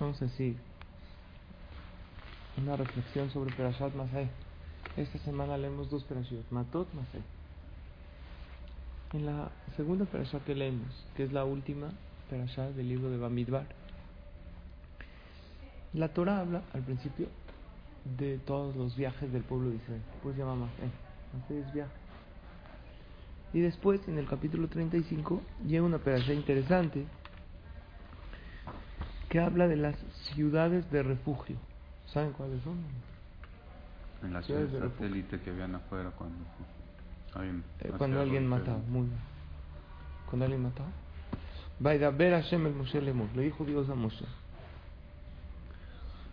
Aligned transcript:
A 0.00 0.06
decir 0.06 0.56
una 2.56 2.76
reflexión 2.76 3.30
sobre 3.30 3.52
Perashat 3.52 3.92
Masai. 3.96 4.30
Esta 4.96 5.18
semana 5.18 5.58
leemos 5.58 5.90
dos 5.90 6.04
Perashot, 6.04 6.48
Matot 6.52 6.86
Masai. 6.94 7.20
En 9.12 9.26
la 9.26 9.50
segunda 9.76 10.04
Perashat 10.04 10.44
que 10.44 10.54
leemos, 10.54 11.04
que 11.16 11.24
es 11.24 11.32
la 11.32 11.44
última 11.44 11.88
Perashat 12.30 12.76
del 12.76 12.88
libro 12.88 13.10
de 13.10 13.18
Bamidbar, 13.18 13.66
la 15.94 16.08
Torah 16.10 16.38
habla 16.38 16.62
al 16.74 16.82
principio 16.82 17.26
de 18.16 18.38
todos 18.38 18.76
los 18.76 18.96
viajes 18.96 19.32
del 19.32 19.42
pueblo 19.42 19.70
de 19.70 19.76
Israel. 19.76 20.02
Pues 20.22 20.36
llama 20.36 20.54
Masai. 20.54 20.90
Masai 21.34 21.56
es 21.56 21.72
viaje. 21.72 21.92
Y 23.52 23.60
después, 23.60 24.06
en 24.06 24.16
el 24.18 24.28
capítulo 24.28 24.68
35, 24.68 25.42
llega 25.66 25.82
una 25.82 25.98
Perashat 25.98 26.36
interesante 26.36 27.04
que 29.28 29.40
habla 29.40 29.68
de 29.68 29.76
las 29.76 29.96
ciudades 30.34 30.90
de 30.90 31.02
refugio. 31.02 31.56
¿Saben 32.06 32.32
cuáles 32.32 32.62
son? 32.62 32.78
En 34.22 34.32
la 34.32 34.42
Ciudades 34.42 34.70
ciudad 34.70 34.80
de 34.82 34.88
refugio. 34.88 35.08
satélite 35.08 35.40
que 35.40 35.50
habían 35.50 35.74
afuera 35.74 36.10
cuando 36.10 36.36
alguien, 37.34 37.62
Eh, 37.80 37.92
cuando 37.96 38.20
alguien 38.20 38.46
mataba, 38.46 38.78
muy 38.88 39.06
bien. 39.06 39.18
Cuando 40.28 40.44
alguien 40.46 40.62
mataba. 40.62 40.88
Vaidaber 41.80 42.32
Hashem 42.32 42.66
el 42.66 42.74
Moshe 42.74 43.00
Lemor, 43.00 43.28
le 43.36 43.42
dijo 43.42 43.64
Dios 43.64 43.88
a 43.90 43.94
Moshe. 43.94 44.24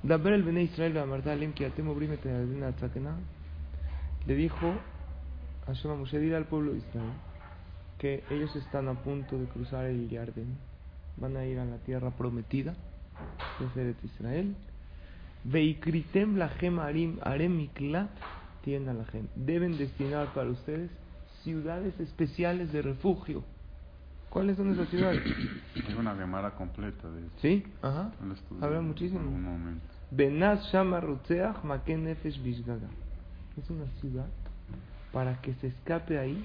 Daber 0.01 0.33
el 0.33 0.43
Bene 0.43 0.63
Israel 0.63 0.97
Amarta 0.97 1.31
Alim 1.31 1.53
ki 1.53 1.65
atem 1.65 1.87
obrim 1.89 2.13
et 2.13 2.23
Yarden 2.23 2.63
atzakena. 2.63 3.15
Le 4.25 4.35
dijo 4.35 4.73
Hashem 5.67 5.91
a 5.91 5.95
Moshe, 5.95 6.19
dile 6.19 6.37
al 6.37 6.45
pueblo 6.45 6.71
de 6.71 6.79
Israel 6.79 7.13
que 7.97 8.23
ellos 8.29 8.55
están 8.55 8.87
a 8.87 8.93
punto 8.93 9.37
de 9.37 9.45
cruzar 9.45 9.85
el 9.85 10.09
Yarden. 10.09 10.57
Van 11.17 11.37
a 11.37 11.45
ir 11.45 11.59
a 11.59 11.65
la 11.65 11.77
tierra 11.77 12.11
prometida, 12.11 12.73
que 13.57 13.81
es 13.89 13.95
Israel. 14.03 14.55
Veikritem 15.45 16.37
lachem 16.37 16.79
arim 16.79 17.19
arem 17.21 17.55
miklat 17.55 18.09
tienda 18.63 18.93
la 18.93 19.05
gente. 19.05 19.31
Deben 19.35 19.77
destinar 19.77 20.33
para 20.33 20.49
ustedes 20.49 20.89
ciudades 21.43 21.97
especiales 21.99 22.73
de 22.73 22.81
refugio. 22.81 23.43
¿Cuáles 24.29 24.57
son 24.57 24.73
esas 24.73 24.89
ciudades? 24.89 25.21
Hay 25.87 25.93
una 25.93 26.15
gemara 26.15 26.51
completa 26.55 27.09
de 27.09 27.21
eso. 27.21 27.31
¿Sí? 27.41 27.63
Ajá. 27.81 28.11
Habla 28.59 28.79
En 28.79 28.87
muchísimo. 28.87 29.19
algún 29.21 29.43
momento. 29.43 29.85
Benaz 30.11 30.65
Shama 30.71 31.01
Maken 31.63 32.03
Nefesh 32.03 32.41
Bishgaga. 32.41 32.89
Es 33.57 33.69
una 33.69 33.85
ciudad 34.01 34.27
para 35.13 35.39
que 35.41 35.53
se 35.55 35.67
escape 35.67 36.19
ahí 36.19 36.43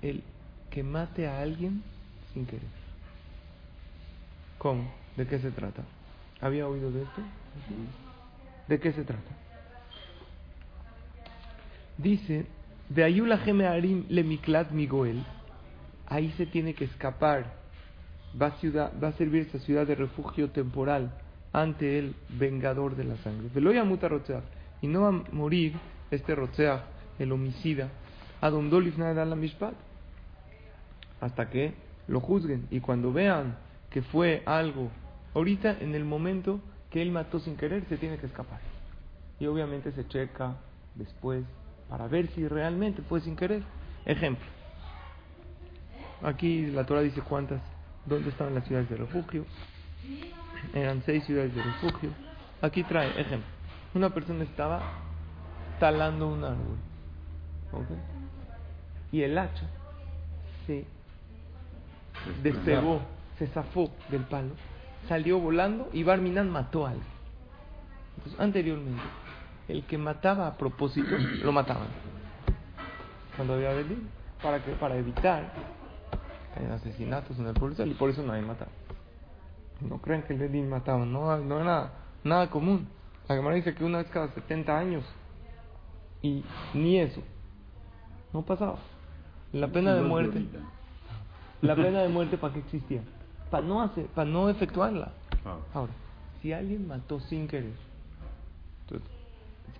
el 0.00 0.22
que 0.70 0.82
mate 0.82 1.28
a 1.28 1.42
alguien 1.42 1.82
sin 2.32 2.46
querer. 2.46 2.81
¿Cómo? 4.62 4.84
¿De 5.16 5.26
qué 5.26 5.40
se 5.40 5.50
trata? 5.50 5.82
¿Había 6.40 6.68
oído 6.68 6.92
de 6.92 7.02
esto? 7.02 7.20
¿De 8.68 8.78
qué 8.78 8.92
se 8.92 9.02
trata? 9.02 9.32
Dice, 11.98 12.46
de 12.88 13.02
Ayula 13.02 13.40
Arim 13.44 14.04
Lemiklat 14.08 14.70
Migoel, 14.70 15.24
ahí 16.06 16.30
se 16.36 16.46
tiene 16.46 16.74
que 16.74 16.84
escapar, 16.84 17.54
va 18.40 18.46
a, 18.46 18.50
ciudad, 18.60 18.92
va 19.02 19.08
a 19.08 19.12
servir 19.14 19.48
esa 19.48 19.58
ciudad 19.58 19.84
de 19.84 19.96
refugio 19.96 20.50
temporal 20.50 21.12
ante 21.52 21.98
el 21.98 22.14
vengador 22.28 22.94
de 22.94 23.02
la 23.02 23.16
sangre. 23.16 23.48
Veloya 23.52 23.82
muta 23.82 24.06
Rotzeach, 24.06 24.44
y 24.80 24.86
no 24.86 25.00
va 25.00 25.08
a 25.08 25.34
morir 25.34 25.74
este 26.08 26.36
Rotzeach, 26.36 26.82
el 27.18 27.32
homicida, 27.32 27.88
Adondolif 28.40 28.96
la 28.96 29.24
Mishpat, 29.24 29.74
hasta 31.20 31.50
que 31.50 31.74
lo 32.06 32.20
juzguen 32.20 32.68
y 32.70 32.78
cuando 32.78 33.12
vean 33.12 33.56
que 33.92 34.02
fue 34.02 34.42
algo, 34.46 34.90
ahorita 35.34 35.78
en 35.80 35.94
el 35.94 36.04
momento 36.04 36.60
que 36.90 37.02
él 37.02 37.10
mató 37.10 37.40
sin 37.40 37.56
querer, 37.56 37.84
se 37.88 37.96
tiene 37.96 38.18
que 38.18 38.26
escapar. 38.26 38.60
Y 39.38 39.46
obviamente 39.46 39.92
se 39.92 40.06
checa 40.08 40.56
después 40.94 41.44
para 41.88 42.06
ver 42.06 42.28
si 42.28 42.46
realmente 42.48 43.02
fue 43.02 43.20
sin 43.20 43.36
querer. 43.36 43.62
Ejemplo. 44.04 44.46
Aquí 46.22 46.66
la 46.66 46.84
Torah 46.84 47.00
dice 47.00 47.20
cuántas, 47.20 47.60
dónde 48.06 48.30
estaban 48.30 48.54
las 48.54 48.64
ciudades 48.64 48.88
de 48.88 48.96
refugio. 48.96 49.44
Eran 50.74 51.02
seis 51.04 51.24
ciudades 51.24 51.54
de 51.54 51.62
refugio. 51.62 52.10
Aquí 52.60 52.84
trae, 52.84 53.08
ejemplo. 53.20 53.48
Una 53.94 54.10
persona 54.10 54.44
estaba 54.44 54.80
talando 55.78 56.28
un 56.28 56.44
árbol. 56.44 56.78
Y 59.10 59.22
el 59.22 59.36
hacha 59.36 59.66
se 60.66 60.86
despegó, 62.42 63.00
se 63.42 63.48
zafó 63.48 63.90
del 64.08 64.22
palo, 64.22 64.50
salió 65.08 65.40
volando 65.40 65.88
y 65.92 66.04
Barminan 66.04 66.48
mató 66.48 66.86
a 66.86 66.90
alguien. 66.90 67.08
Entonces, 68.18 68.40
anteriormente, 68.40 69.02
el 69.66 69.84
que 69.84 69.98
mataba 69.98 70.46
a 70.46 70.56
propósito, 70.56 71.08
lo 71.42 71.50
mataban. 71.50 71.88
Cuando 73.34 73.54
había 73.54 73.72
Belín, 73.72 74.08
para 74.40 74.62
que 74.64 74.72
para 74.72 74.96
evitar 74.96 75.52
asesinatos 76.72 77.36
en 77.38 77.46
el 77.48 77.54
pueblo 77.54 77.84
y 77.84 77.94
por 77.94 78.10
eso 78.10 78.22
nadie 78.22 78.42
mataba. 78.42 78.70
No 79.80 80.00
crean 80.00 80.22
que 80.22 80.34
el 80.34 80.38
Belín 80.38 80.68
mataba, 80.68 81.04
no, 81.04 81.36
no 81.38 81.60
era 81.60 81.94
nada 82.22 82.48
común. 82.48 82.86
La 83.28 83.34
Gemara 83.34 83.56
dice 83.56 83.74
que 83.74 83.82
una 83.82 83.98
vez 83.98 84.08
cada 84.10 84.28
70 84.28 84.78
años, 84.78 85.04
y 86.20 86.44
ni 86.74 87.00
eso, 87.00 87.22
no 88.32 88.42
pasaba. 88.42 88.76
La 89.52 89.66
pena 89.66 89.96
de 89.96 90.02
muerte. 90.02 90.46
La 91.60 91.74
pena 91.74 92.02
de 92.02 92.08
muerte 92.08 92.38
para 92.38 92.54
qué 92.54 92.60
existía? 92.60 93.02
Para 93.52 93.66
no 93.66 93.82
hacer, 93.82 94.06
para 94.06 94.28
no 94.28 94.48
efectuarla. 94.48 95.12
Claro. 95.42 95.60
Ahora, 95.74 95.92
si 96.40 96.52
alguien 96.52 96.88
mató 96.88 97.20
sin 97.20 97.46
querer, 97.46 97.74
entonces, 98.86 99.08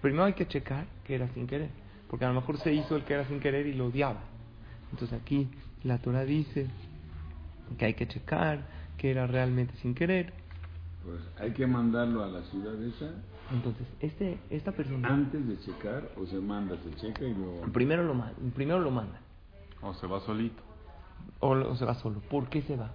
primero 0.03 0.25
hay 0.25 0.35
que 0.35 0.47
checar 0.47 0.85
que 1.05 1.15
era 1.15 1.27
sin 1.29 1.47
querer, 1.47 1.71
porque 2.09 2.27
a 2.27 2.29
lo 2.29 2.35
mejor 2.35 2.59
se 2.59 2.73
hizo 2.75 2.97
el 2.97 3.05
que 3.05 3.15
era 3.15 3.27
sin 3.27 3.41
querer 3.41 3.67
y 3.67 3.73
lo 3.73 3.87
odiaba. 3.87 4.21
Entonces 4.93 5.19
aquí 5.19 5.49
la 5.85 5.97
Torah 5.99 6.25
dice 6.25 6.69
que 7.79 7.87
hay 7.87 7.95
que 7.95 8.07
checar 8.07 8.61
que 8.99 9.11
era 9.11 9.27
realmente 9.27 9.75
sin 9.77 9.95
querer. 9.95 10.35
Pues 11.03 11.21
hay 11.41 11.53
que 11.53 11.67
mandarlo 11.67 12.23
a 12.23 12.29
la 12.29 12.43
ciudad 12.43 12.75
esa 12.85 13.11
Entonces, 13.53 13.87
este, 14.01 14.39
esta 14.51 14.73
persona 14.73 15.09
antes 15.09 15.49
de 15.49 15.59
checar 15.61 16.11
o 16.17 16.27
se 16.27 16.37
manda, 16.37 16.77
se 16.85 16.95
checa 17.01 17.25
y 17.25 17.35
luego... 17.35 17.63
primero 17.73 18.05
lo 18.05 18.13
manda, 18.15 18.35
primero 18.55 18.79
lo 18.81 18.91
manda 18.91 19.19
O 19.81 19.95
se 19.95 20.07
va 20.07 20.21
solito. 20.21 20.63
o, 21.41 21.53
o 21.53 21.75
se 21.75 21.85
va 21.87 21.95
solo. 21.95 22.21
¿Por 22.31 22.49
qué 22.51 22.61
se 22.63 22.77
va? 22.77 22.93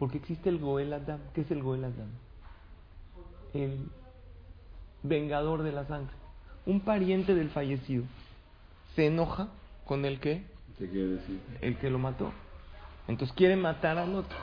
Porque 0.00 0.16
existe 0.16 0.48
el 0.48 0.58
Goel 0.58 0.94
Adam. 0.94 1.20
¿Qué 1.34 1.42
es 1.42 1.50
el 1.50 1.62
Goel 1.62 1.84
Adam? 1.84 2.08
El 3.52 3.86
vengador 5.02 5.62
de 5.62 5.72
la 5.72 5.86
sangre. 5.86 6.14
Un 6.64 6.80
pariente 6.80 7.34
del 7.34 7.50
fallecido 7.50 8.04
se 8.96 9.08
enoja 9.08 9.48
con 9.84 10.06
el 10.06 10.18
que 10.18 10.46
¿Qué 10.78 10.88
quiere 10.88 11.08
decir? 11.08 11.38
el 11.60 11.76
que 11.76 11.90
lo 11.90 11.98
mató. 11.98 12.32
Entonces 13.08 13.36
quiere 13.36 13.56
matar 13.56 13.98
al 13.98 14.14
otro. 14.14 14.38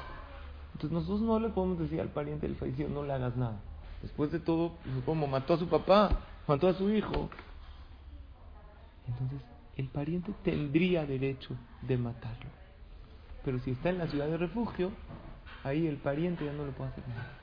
Entonces 0.74 0.92
nosotros 0.92 1.22
no 1.22 1.40
le 1.40 1.50
podemos 1.50 1.80
decir 1.80 2.02
al 2.02 2.10
pariente 2.10 2.46
del 2.46 2.56
fallecido 2.56 2.90
no 2.90 3.02
le 3.02 3.14
hagas 3.14 3.36
nada. 3.36 3.60
Después 4.04 4.32
de 4.32 4.40
todo, 4.40 4.74
pues, 4.84 5.04
como 5.06 5.26
mató 5.26 5.56
a 5.56 5.58
su 5.58 5.68
papá, 5.68 6.20
mató 6.48 6.68
a 6.68 6.74
su 6.76 6.88
hijo. 6.92 7.32
Entonces 9.08 9.42
el 9.76 9.88
pariente 9.88 10.34
tendría 10.44 11.04
derecho 11.08 11.56
de 11.82 11.98
matarlo. 11.98 12.52
Pero 13.44 13.58
si 13.58 13.72
está 13.72 13.90
en 13.90 13.98
la 13.98 14.08
ciudad 14.08 14.28
de 14.28 14.38
refugio, 14.38 14.92
ahí 15.68 15.88
el 15.88 15.98
pariente 15.98 16.46
ya 16.46 16.54
no 16.54 16.66
le 16.66 16.72
puede 16.72 16.90
hacer 16.92 17.04
nada. 17.08 17.34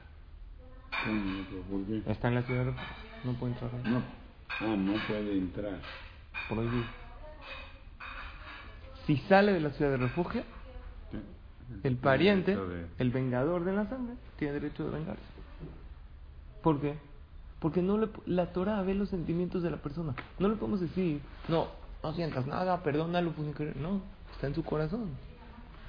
¿Cómo? 1.04 1.44
¿Por 1.70 1.86
qué? 1.86 2.10
Está 2.10 2.28
en 2.28 2.34
la 2.36 2.42
ciudad 2.42 2.60
de 2.64 2.70
refugio, 2.70 2.94
no 3.24 3.32
puede 3.34 3.52
entrar 3.52 3.70
ahí. 3.74 3.90
No. 3.92 4.02
Ah, 4.60 4.76
no 4.76 4.92
puede 5.06 5.32
entrar. 5.36 5.78
Prohibido. 6.48 6.84
Si 9.06 9.16
sale 9.28 9.52
de 9.52 9.60
la 9.60 9.70
ciudad 9.70 9.90
de 9.92 9.96
refugio, 9.98 10.42
Sí. 11.10 11.18
El 11.82 11.96
pariente, 11.96 12.54
de- 12.56 12.86
el 12.98 13.10
vengador 13.10 13.64
de 13.64 13.72
la 13.72 13.86
sangre, 13.88 14.14
tiene 14.38 14.52
derecho 14.54 14.84
de 14.84 14.90
vengarse. 14.98 15.22
¿Por 16.62 16.78
qué? 16.80 16.94
Porque 17.58 17.80
no 17.80 17.96
le, 17.96 18.08
la 18.26 18.52
Torah 18.52 18.82
ve 18.82 18.94
los 18.94 19.08
sentimientos 19.08 19.62
de 19.62 19.70
la 19.70 19.78
persona. 19.78 20.14
No 20.38 20.48
le 20.48 20.56
podemos 20.56 20.80
decir, 20.80 21.20
no, 21.48 21.68
no 22.02 22.12
sientas 22.12 22.46
nada, 22.46 22.82
perdónalo, 22.82 23.32
pues. 23.32 23.48
No, 23.76 24.02
está 24.34 24.46
en 24.46 24.54
su 24.54 24.62
corazón. 24.62 25.10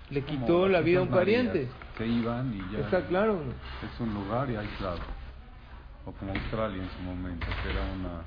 Le 0.10 0.22
quitó 0.24 0.70
la 0.70 0.80
vida 0.80 1.00
a 1.00 1.04
un 1.04 1.10
pariente. 1.10 1.68
Se 1.98 2.06
iban 2.06 2.54
y 2.54 2.74
ya. 2.74 2.80
Está 2.80 3.06
claro. 3.08 3.40
Es 3.84 4.00
un 4.00 4.14
lugar 4.14 4.50
y 4.50 4.56
aislado. 4.56 5.00
O 6.06 6.12
como 6.12 6.32
Australia 6.32 6.84
en 6.84 6.90
su 6.90 7.04
momento, 7.04 7.48
que 7.64 7.72
era 7.72 7.82
una 7.94 8.22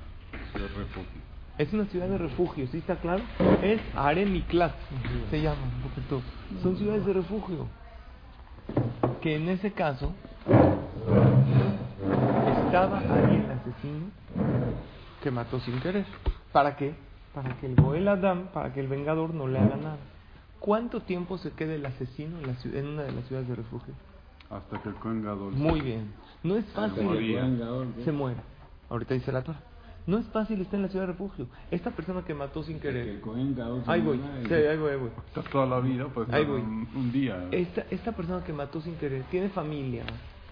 ciudad 0.51 0.69
refugio. 0.77 1.21
Es 1.57 1.73
una 1.73 1.85
ciudad 1.85 2.07
de 2.07 2.17
refugio, 2.17 2.67
¿sí 2.67 2.77
está 2.77 2.95
claro? 2.95 3.21
Es 3.61 3.81
Aremiklat, 3.95 4.73
se 5.29 5.41
llama. 5.41 5.57
Son 6.63 6.77
ciudades 6.77 7.05
de 7.05 7.13
refugio. 7.13 7.67
Que 9.21 9.35
en 9.35 9.49
ese 9.49 9.73
caso 9.73 10.13
estaba 12.65 12.99
ahí 12.99 13.43
el 13.43 13.51
asesino 13.51 14.05
que 15.21 15.31
mató 15.31 15.59
sin 15.59 15.79
querer. 15.81 16.05
¿Para 16.53 16.77
qué? 16.77 16.95
Para 17.33 17.55
que 17.57 17.65
el 17.65 17.75
Goel 17.75 18.07
Adam, 18.07 18.47
para 18.53 18.71
que 18.73 18.79
el 18.79 18.87
vengador 18.87 19.33
no 19.33 19.47
le 19.47 19.59
haga 19.59 19.75
nada. 19.75 19.97
¿Cuánto 20.59 21.01
tiempo 21.01 21.37
se 21.37 21.51
queda 21.51 21.73
el 21.73 21.85
asesino 21.85 22.37
en, 22.39 22.47
la 22.47 22.53
ciu- 22.55 22.75
en 22.75 22.87
una 22.87 23.03
de 23.03 23.11
las 23.13 23.25
ciudades 23.25 23.47
de 23.47 23.55
refugio? 23.55 23.93
Hasta 24.49 24.81
que 24.81 24.89
el 24.89 24.95
Cohen 24.95 25.23
Gadol 25.23 25.53
Muy 25.53 25.81
bien. 25.81 26.11
No 26.43 26.55
es 26.57 26.65
fácil. 26.67 27.03
moría. 27.03 27.47
Se 28.03 28.11
muera. 28.11 28.41
Ahorita 28.89 29.13
dice 29.13 29.31
la 29.31 29.43
Torah. 29.43 29.61
No 30.07 30.17
es 30.17 30.25
fácil 30.27 30.59
estar 30.61 30.75
en 30.75 30.81
la 30.83 30.87
ciudad 30.89 31.05
de 31.05 31.11
refugio. 31.13 31.47
Esta 31.69 31.91
persona 31.91 32.23
que 32.25 32.33
mató 32.33 32.63
sin 32.63 32.79
Que 32.79 32.87
el 32.89 32.93
querer. 32.95 33.21
Cohen 33.21 33.55
Gadol 33.55 33.83
se 33.85 33.91
Ahí 33.91 34.01
voy. 34.01 34.19
Sí, 34.47 34.53
ahí 34.53 34.77
voy, 34.77 34.91
ahí 34.91 34.97
voy. 34.97 35.09
Está 35.27 35.43
toda 35.43 35.65
la 35.67 35.79
vida, 35.79 36.07
pues 36.13 36.27
Ahí 36.31 36.45
voy. 36.45 36.61
un, 36.61 36.87
un 36.95 37.11
día. 37.11 37.47
Esta, 37.51 37.85
esta 37.91 38.11
persona 38.13 38.43
que 38.43 38.51
mató 38.51 38.81
sin 38.81 38.95
querer 38.95 39.23
tiene 39.29 39.49
familia, 39.49 40.03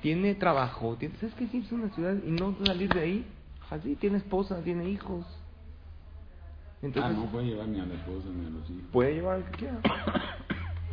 tiene 0.02 0.36
trabajo, 0.36 0.96
tiene, 1.00 1.16
¿sabes 1.16 1.34
qué? 1.36 1.48
Si 1.48 1.58
es 1.58 1.72
una 1.72 1.90
ciudad 1.90 2.16
y 2.24 2.30
no 2.30 2.56
salir 2.66 2.94
de 2.94 3.00
ahí, 3.02 3.26
así, 3.72 3.96
tiene 3.96 4.18
esposa, 4.18 4.62
tiene 4.64 4.88
hijos. 4.90 5.26
Ah, 7.02 7.10
no 7.10 7.26
puede 7.26 7.48
llevar 7.48 7.68
ni 7.68 7.80
a 7.80 7.86
la 7.86 7.96
esposa 7.96 8.28
ni 8.30 8.46
a 8.46 8.50
los 8.50 8.70
hijos. 8.70 8.84
puede 8.92 9.16
llevar 9.16 9.40
lo 9.40 9.46
que 9.46 9.52
quiera. 9.58 9.80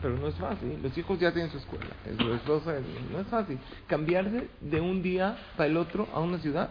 Pero 0.02 0.16
no 0.18 0.26
es 0.28 0.34
fácil. 0.36 0.78
Los 0.82 0.96
hijos 0.98 1.18
ya 1.18 1.32
tienen 1.32 1.50
su 1.50 1.58
escuela. 1.58 1.86
es 2.06 2.16
Su 2.16 2.32
esposa, 2.34 2.76
es- 2.76 2.84
no 3.10 3.20
es 3.20 3.26
fácil. 3.28 3.58
Cambiarse 3.86 4.48
de 4.60 4.80
un 4.80 5.02
día 5.02 5.36
para 5.56 5.66
el 5.68 5.76
otro 5.76 6.08
a 6.14 6.20
una 6.20 6.38
ciudad 6.38 6.70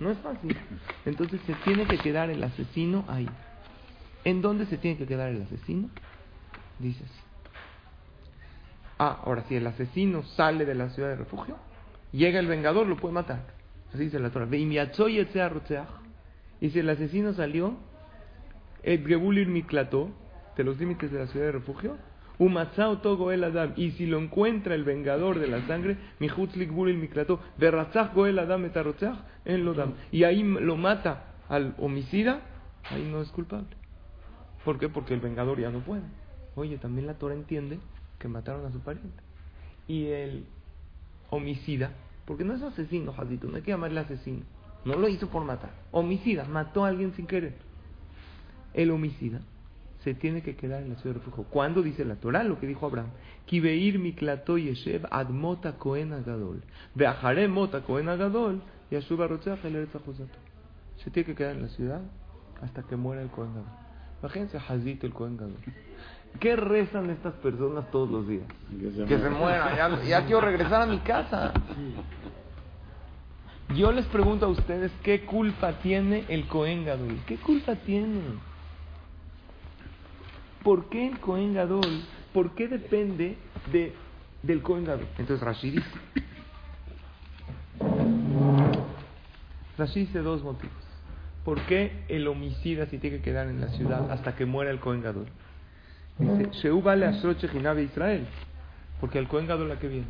no 0.00 0.10
es 0.10 0.18
fácil. 0.18 0.56
Entonces 1.04 1.40
se 1.46 1.54
tiene 1.64 1.86
que 1.86 1.98
quedar 1.98 2.30
el 2.30 2.42
asesino 2.42 3.04
ahí. 3.08 3.28
¿En 4.24 4.42
dónde 4.42 4.66
se 4.66 4.76
tiene 4.76 4.98
que 4.98 5.06
quedar 5.06 5.30
el 5.30 5.42
asesino? 5.42 5.88
Dices. 6.78 7.08
Ah, 8.98 9.20
ahora 9.24 9.44
si 9.48 9.56
el 9.56 9.66
asesino 9.66 10.22
sale 10.22 10.64
de 10.64 10.74
la 10.74 10.88
ciudad 10.90 11.10
de 11.10 11.16
refugio, 11.16 11.56
llega 12.12 12.40
el 12.40 12.46
vengador, 12.46 12.86
lo 12.86 12.96
puede 12.96 13.14
matar. 13.14 13.46
Así 13.94 14.04
dice 14.04 14.18
la 14.18 14.30
Torah. 14.30 14.48
Y 16.60 16.70
si 16.70 16.78
el 16.78 16.88
asesino 16.90 17.32
salió, 17.34 17.76
de 18.82 20.64
los 20.64 20.78
límites 20.78 21.12
de 21.12 21.18
la 21.18 21.26
ciudad 21.26 21.46
de 21.46 21.52
refugio, 21.52 21.96
umatzao 22.38 22.98
togo 22.98 23.30
el 23.30 23.44
adam, 23.44 23.72
y 23.76 23.92
si 23.92 24.06
lo 24.06 24.18
encuentra 24.18 24.74
el 24.74 24.84
vengador 24.84 25.38
de 25.38 25.48
la 25.48 25.66
sangre, 25.66 25.96
mihutzlik 26.18 26.70
buril 26.70 26.98
miklató, 26.98 27.40
berratzach 27.58 28.14
goel 28.14 28.38
adam 28.38 28.64
et 28.64 28.76
arotzeach, 28.76 29.18
en 29.44 29.64
lo 29.64 29.74
dam, 29.74 29.94
y 30.10 30.24
ahí 30.24 30.42
lo 30.42 30.76
mata 30.76 31.34
al 31.48 31.74
homicida, 31.78 32.40
ahí 32.90 33.06
no 33.10 33.20
es 33.20 33.28
culpable. 33.30 33.68
¿Por 34.64 34.78
qué? 34.78 34.88
Porque 34.88 35.14
el 35.14 35.20
vengador 35.20 35.60
ya 35.60 35.70
no 35.70 35.80
puede. 35.80 36.02
Oye, 36.56 36.78
también 36.78 37.06
la 37.06 37.14
Torah 37.14 37.34
entiende 37.34 37.78
que 38.18 38.28
mataron 38.28 38.66
a 38.66 38.72
su 38.72 38.80
pariente. 38.80 39.22
Y 39.86 40.06
el 40.06 40.46
homicida, 41.30 41.92
porque 42.24 42.44
no 42.44 42.54
es 42.54 42.62
asesino, 42.62 43.12
Jadito, 43.12 43.46
no 43.46 43.56
hay 43.56 43.62
que 43.62 43.70
llamarle 43.70 44.00
asesino. 44.00 44.42
No 44.84 44.96
lo 44.96 45.08
hizo 45.08 45.28
por 45.28 45.44
matar. 45.44 45.70
Homicida, 45.92 46.44
mató 46.44 46.84
a 46.84 46.88
alguien 46.88 47.12
sin 47.14 47.26
querer. 47.26 47.54
El 48.76 48.90
homicida 48.90 49.40
se 50.04 50.14
tiene 50.14 50.42
que 50.42 50.54
quedar 50.54 50.82
en 50.82 50.90
la 50.90 50.96
ciudad 50.96 51.16
de 51.16 51.20
refugio. 51.20 51.44
¿Cuándo 51.50 51.82
dice 51.82 52.04
la 52.04 52.14
Torah? 52.16 52.44
Lo 52.44 52.60
que 52.60 52.66
dijo 52.68 52.86
Abraham. 52.86 53.10
Kibeir 53.46 53.98
miklato 53.98 54.58
yeshev 54.58 55.04
ad 55.10 55.30
mota 55.30 55.78
kohen 55.78 56.12
agadol. 56.12 56.62
Beacharé 56.94 57.48
mota 57.48 57.80
kohen 57.80 58.08
agadol. 58.08 58.62
Yashuba 58.90 59.26
el. 59.26 59.40
Se 60.98 61.10
tiene 61.10 61.26
que 61.26 61.34
quedar 61.34 61.56
en 61.56 61.62
la 61.62 61.68
ciudad 61.68 62.02
hasta 62.62 62.82
que 62.84 62.94
muera 62.94 63.22
el 63.22 63.30
kohen 63.30 63.54
gadol. 63.54 63.70
Imagínense 64.20 64.58
Hazit 64.58 65.02
el 65.02 65.12
kohen 65.12 65.36
gadol. 65.36 65.56
¿Qué 66.38 66.54
rezan 66.54 67.10
estas 67.10 67.34
personas 67.34 67.90
todos 67.90 68.10
los 68.10 68.28
días? 68.28 68.44
Que 68.78 68.92
se 68.92 69.04
Que 69.06 69.18
se 69.18 69.30
muera, 69.30 69.74
ya, 69.74 70.04
ya 70.04 70.24
quiero 70.26 70.42
regresar 70.42 70.82
a 70.82 70.86
mi 70.86 70.98
casa. 70.98 71.52
Yo 73.74 73.90
les 73.90 74.06
pregunto 74.06 74.46
a 74.46 74.48
ustedes, 74.48 74.92
¿qué 75.02 75.22
culpa 75.22 75.72
tiene 75.80 76.24
el 76.28 76.46
Cohen 76.46 76.84
Gadol? 76.84 77.18
¿Qué 77.26 77.36
culpa 77.36 77.74
tiene? 77.74 78.20
¿Por 80.66 80.88
qué 80.88 81.06
el 81.06 81.20
Cohen 81.20 81.54
Gadol? 81.54 82.02
¿Por 82.34 82.56
qué 82.56 82.66
depende 82.66 83.36
de, 83.70 83.92
del 84.42 84.62
Cohen 84.62 84.84
Gadol? 84.84 85.06
Entonces 85.16 85.40
Rashi 85.40 85.70
dice. 85.70 85.88
Rashi 89.78 90.00
dice 90.00 90.18
dos 90.22 90.42
motivos. 90.42 90.74
¿Por 91.44 91.60
qué 91.66 92.02
el 92.08 92.26
homicida 92.26 92.86
se 92.86 92.98
tiene 92.98 93.18
que 93.18 93.22
quedar 93.22 93.46
en 93.46 93.60
la 93.60 93.68
ciudad 93.68 94.10
hasta 94.10 94.34
que 94.34 94.44
muera 94.44 94.72
el 94.72 94.80
Cohen 94.80 95.02
Gadol? 95.02 95.26
Dice, 96.18 96.50
Sheu 96.54 96.82
vale 96.82 97.06
a 97.06 97.12
Shechinah 97.12 97.74
de 97.74 97.84
Israel. 97.84 98.26
Porque 99.00 99.20
el 99.20 99.28
Cohen 99.28 99.46
Gadol 99.46 99.70
a 99.70 99.78
qué 99.78 99.86
viene? 99.86 100.08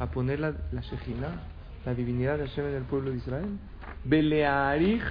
A 0.00 0.10
poner 0.10 0.40
la, 0.40 0.52
la 0.72 0.80
Shechinah, 0.80 1.42
la 1.86 1.94
divinidad 1.94 2.38
de 2.38 2.48
Hashem 2.48 2.66
en 2.66 2.74
el 2.74 2.82
pueblo 2.82 3.12
de 3.12 3.18
Israel. 3.18 3.56
Belearich 4.02 5.04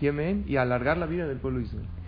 Yemen 0.00 0.44
y 0.48 0.56
alargar 0.56 0.96
la 0.96 1.06
vida 1.06 1.28
del 1.28 1.38
pueblo 1.38 1.60
de 1.60 1.66
Israel. 1.66 2.01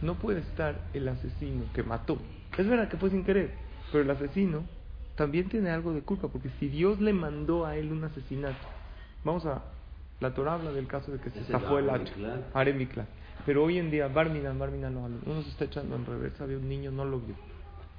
No 0.00 0.14
puede 0.14 0.40
estar 0.40 0.80
el 0.94 1.08
asesino 1.08 1.64
que 1.74 1.82
mató. 1.82 2.18
Es 2.56 2.66
verdad 2.66 2.88
que 2.88 2.96
fue 2.96 3.10
sin 3.10 3.24
querer, 3.24 3.52
pero 3.92 4.02
el 4.02 4.10
asesino 4.10 4.64
también 5.14 5.48
tiene 5.48 5.70
algo 5.70 5.92
de 5.92 6.00
culpa, 6.00 6.28
porque 6.28 6.50
si 6.58 6.68
Dios 6.68 7.00
le 7.00 7.12
mandó 7.12 7.66
a 7.66 7.76
él 7.76 7.92
un 7.92 8.04
asesinato, 8.04 8.66
vamos 9.24 9.44
a, 9.46 9.62
la 10.20 10.34
Torah 10.34 10.54
habla 10.54 10.72
del 10.72 10.86
caso 10.86 11.12
de 11.12 11.18
que 11.18 11.30
se 11.30 11.44
zafó 11.44 11.78
el 11.78 11.90
hacha. 11.90 12.12
Aremiklat. 12.54 13.06
pero 13.44 13.62
hoy 13.64 13.78
en 13.78 13.90
día, 13.90 14.08
Barmina, 14.08 14.52
Barmina 14.52 14.90
lo 14.90 15.04
habla, 15.04 15.18
uno 15.26 15.42
se 15.42 15.50
está 15.50 15.66
echando 15.66 15.96
en 15.96 16.06
reversa, 16.06 16.44
había 16.44 16.56
un 16.56 16.68
niño, 16.68 16.90
no 16.90 17.04
lo 17.04 17.20
vio, 17.20 17.34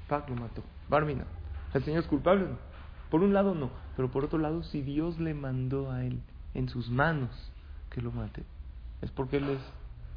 Pac 0.07 0.27
lo 0.29 0.35
mató, 0.35 0.63
Barmina, 0.89 1.25
el 1.73 1.83
Señor 1.83 2.01
es 2.01 2.07
culpable, 2.07 2.45
no. 2.45 2.74
Por 3.09 3.21
un 3.21 3.33
lado 3.33 3.55
no, 3.55 3.69
pero 3.95 4.09
por 4.09 4.25
otro 4.25 4.39
lado, 4.39 4.63
si 4.63 4.81
Dios 4.81 5.19
le 5.19 5.33
mandó 5.33 5.91
a 5.91 6.03
él 6.03 6.19
en 6.53 6.69
sus 6.69 6.89
manos 6.89 7.29
que 7.89 8.01
lo 8.01 8.11
mate, 8.11 8.43
es 9.01 9.11
porque 9.11 9.37
él 9.37 9.49
es 9.49 9.59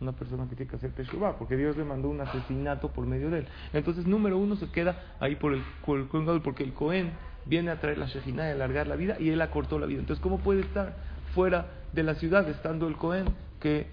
una 0.01 0.13
persona 0.13 0.49
que 0.49 0.55
tiene 0.55 0.71
que 0.71 0.77
hacer 0.77 0.93
Teshuvah, 0.93 1.39
porque 1.39 1.57
Dios 1.57 1.77
le 1.77 1.85
mandó 1.85 2.09
un 2.09 2.21
asesinato 2.21 2.89
por 2.89 3.07
medio 3.07 3.31
de 3.31 3.41
él. 3.41 3.47
Entonces, 3.73 4.07
número 4.07 4.39
uno 4.39 4.57
se 4.57 4.71
queda 4.71 5.17
ahí 5.21 5.37
por 5.37 5.53
el, 5.53 5.63
por 5.85 6.43
porque 6.43 6.63
el 6.63 6.73
Cohen 6.73 7.13
viene 7.47 7.71
a 7.71 7.81
traer 7.81 7.99
la 7.99 8.07
Shejinah 8.07 8.49
y 8.49 8.53
alargar 8.53 8.87
la 8.87 8.97
vida, 8.97 9.17
y 9.19 9.31
él 9.31 9.41
acortó 9.41 9.79
la 9.79 9.87
vida. 9.87 10.01
Entonces, 10.01 10.23
¿cómo 10.23 10.39
puede 10.39 10.61
estar 10.61 10.97
fuera 11.35 11.67
de 11.93 12.03
la 12.03 12.15
ciudad 12.15 12.49
estando 12.49 12.87
el 12.87 12.97
Cohen? 12.97 13.27
Que 13.61 13.89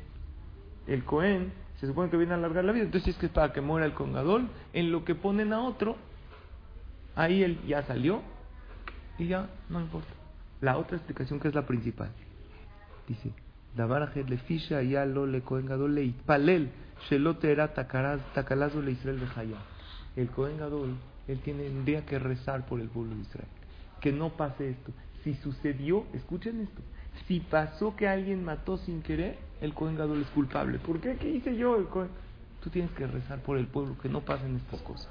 el 0.88 1.04
Cohen 1.04 1.52
se 1.80 1.88
supone 1.88 2.10
que 2.10 2.18
viene 2.18 2.34
a 2.34 2.38
alargar 2.38 2.64
la 2.64 2.72
vida. 2.72 2.84
Entonces, 2.84 3.16
es 3.16 3.18
que 3.20 3.30
para 3.30 3.52
que 3.52 3.62
muera 3.62 3.86
el 3.86 3.94
Cohen 3.94 4.14
Gadol, 4.14 4.48
en 4.74 4.92
lo 4.92 5.04
que 5.04 5.16
ponen 5.16 5.54
a 5.54 5.62
otro, 5.62 5.96
ahí 7.16 7.44
él 7.44 7.60
ya 7.68 7.84
salió 7.84 8.22
y 9.18 9.28
ya, 9.28 9.50
no 9.70 9.80
importa. 9.80 10.10
La 10.62 10.78
otra 10.78 10.98
explicación 10.98 11.40
que 11.40 11.48
es 11.48 11.56
la 11.56 11.66
principal. 11.66 12.10
Dice, 13.08 13.32
le 14.28 14.38
fisha 14.38 14.82
ya 14.82 15.06
lo 15.06 15.26
le 15.26 15.42
cohen 15.42 15.68
shelote 17.10 17.52
era 17.52 17.74
takalazo 17.74 18.82
le 18.82 18.92
Israel 18.92 19.20
de 19.20 20.22
El 20.22 20.30
cohen 20.30 20.58
gadol, 20.58 20.96
él 21.28 21.40
tendría 21.40 22.06
que 22.06 22.20
rezar 22.20 22.66
por 22.66 22.80
el 22.80 22.88
pueblo 22.88 23.16
de 23.16 23.22
Israel. 23.22 23.48
Que 24.00 24.12
no 24.12 24.30
pase 24.30 24.70
esto. 24.70 24.92
Si 25.24 25.34
sucedió, 25.36 26.06
escuchen 26.14 26.62
esto. 26.62 26.82
Si 27.28 27.40
pasó 27.40 27.96
que 27.96 28.08
alguien 28.08 28.44
mató 28.44 28.78
sin 28.78 29.02
querer, 29.02 29.38
el 29.62 29.74
cohen 29.74 29.98
gadol 29.98 30.22
es 30.22 30.28
culpable. 30.30 30.80
¿Por 30.80 31.00
qué? 31.00 31.16
¿Qué 31.16 31.30
hice 31.30 31.56
yo? 31.56 31.78
El 31.78 31.88
Tú 32.62 32.70
tienes 32.70 32.92
que 32.92 33.08
rezar 33.08 33.40
por 33.40 33.58
el 33.58 33.68
pueblo, 33.68 33.98
que 34.02 34.10
no 34.10 34.22
pasen 34.22 34.56
estas 34.56 34.82
cosas. 34.82 35.10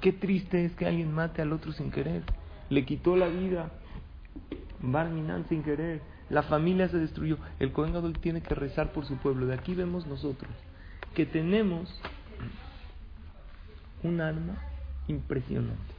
Qué 0.00 0.12
triste 0.12 0.64
es 0.64 0.72
que 0.74 0.86
alguien 0.86 1.12
mate 1.12 1.42
al 1.42 1.52
otro 1.52 1.72
sin 1.72 1.90
querer. 1.90 2.22
Le 2.70 2.84
quitó 2.86 3.16
la 3.16 3.28
vida. 3.28 3.70
Barminan 4.80 5.46
sin 5.48 5.62
querer. 5.62 6.00
La 6.30 6.42
familia 6.42 6.88
se 6.88 6.96
destruyó. 6.96 7.36
El 7.58 7.72
Cohen 7.72 7.92
Gadol 7.92 8.18
tiene 8.18 8.40
que 8.40 8.54
rezar 8.54 8.92
por 8.92 9.04
su 9.04 9.16
pueblo. 9.16 9.46
De 9.46 9.54
aquí 9.54 9.74
vemos 9.74 10.06
nosotros 10.06 10.50
que 11.14 11.26
tenemos 11.26 12.00
un 14.02 14.20
arma 14.20 14.56
impresionante, 15.08 15.92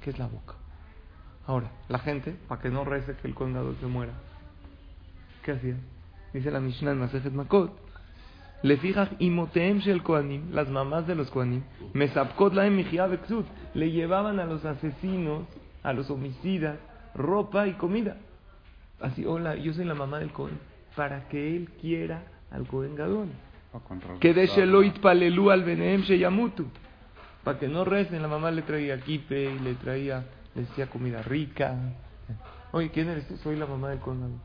que 0.00 0.10
es 0.10 0.18
la 0.18 0.26
boca. 0.26 0.54
Ahora, 1.46 1.70
la 1.88 1.98
gente, 2.00 2.36
para 2.48 2.60
que 2.60 2.70
no 2.70 2.84
rece 2.84 3.14
que 3.14 3.28
el 3.28 3.34
Cohen 3.34 3.54
Gadol 3.54 3.76
se 3.80 3.86
muera, 3.86 4.12
¿qué 5.44 5.52
hacía? 5.52 5.76
Dice 6.32 6.50
la 6.50 6.60
Mishnah 6.60 6.92
en 6.92 6.98
Masejet 6.98 7.32
Makot. 7.32 7.86
Le 8.62 8.78
fijas 8.78 9.10
imoteem 9.18 9.78
shel 9.78 10.02
kohanim, 10.02 10.50
las 10.50 10.68
mamás 10.68 11.06
de 11.06 11.14
los 11.14 11.30
kohanim, 11.30 11.62
mesapkot 11.92 12.54
laem 12.54 12.84
le 13.74 13.90
llevaban 13.90 14.40
a 14.40 14.46
los 14.46 14.64
asesinos, 14.64 15.44
a 15.86 15.92
los 15.92 16.10
homicidas, 16.10 16.76
ropa 17.14 17.66
y 17.68 17.74
comida. 17.74 18.16
Así, 19.00 19.24
hola, 19.24 19.54
yo 19.54 19.72
soy 19.72 19.84
la 19.84 19.94
mamá 19.94 20.18
del 20.18 20.32
Cohen, 20.32 20.58
para 20.96 21.28
que 21.28 21.56
él 21.56 21.70
quiera 21.80 22.24
al 22.50 22.66
Cohen 22.66 22.96
Gadol. 22.96 23.28
Que 24.18 24.34
de 24.34 24.46
la- 24.46 24.52
Sheloit 24.54 24.98
Palelu 25.00 25.50
al 25.50 25.62
Benehem 25.62 26.00
Sheyamutu. 26.02 26.66
Para 27.44 27.58
que 27.60 27.68
no 27.68 27.84
recen, 27.84 28.20
la 28.20 28.26
mamá 28.28 28.50
le 28.50 28.62
traía 28.62 28.98
kipe 29.00 29.52
y 29.54 29.58
le 29.60 29.74
traía, 29.74 30.24
le 30.56 30.62
decía 30.62 30.88
comida 30.88 31.22
rica. 31.22 31.76
Oye, 32.72 32.90
¿quién 32.90 33.08
eres 33.08 33.28
tú? 33.28 33.36
Soy 33.36 33.54
la 33.56 33.66
mamá 33.66 33.90
del 33.90 34.00
Cohen 34.00 34.20
Gadol. 34.22 34.38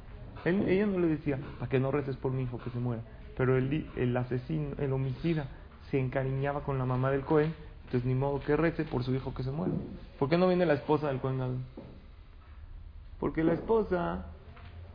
Él- 0.45 0.69
ella 0.69 0.85
no 0.85 0.99
le 0.99 1.07
decía, 1.07 1.39
para 1.59 1.69
que 1.69 1.79
no 1.79 1.89
reces 1.91 2.17
por 2.17 2.31
mi 2.31 2.43
hijo 2.43 2.59
que 2.63 2.69
se 2.69 2.77
muera. 2.79 3.01
Pero 3.35 3.57
el, 3.57 3.89
el 3.95 4.15
asesino, 4.15 4.75
el 4.77 4.91
homicida, 4.93 5.47
se 5.89 5.99
encariñaba 5.99 6.61
con 6.63 6.77
la 6.77 6.85
mamá 6.85 7.09
del 7.09 7.21
Cohen, 7.21 7.53
entonces 7.91 8.07
ni 8.07 8.15
modo 8.15 8.39
que 8.39 8.55
rece 8.55 8.85
por 8.85 9.03
su 9.03 9.13
hijo 9.13 9.33
que 9.33 9.43
se 9.43 9.51
muera. 9.51 9.73
¿Por 10.17 10.29
qué 10.29 10.37
no 10.37 10.47
viene 10.47 10.65
la 10.65 10.75
esposa 10.75 11.09
del 11.09 11.19
Cohen? 11.19 11.61
Porque 13.19 13.43
la 13.43 13.51
esposa 13.51 14.27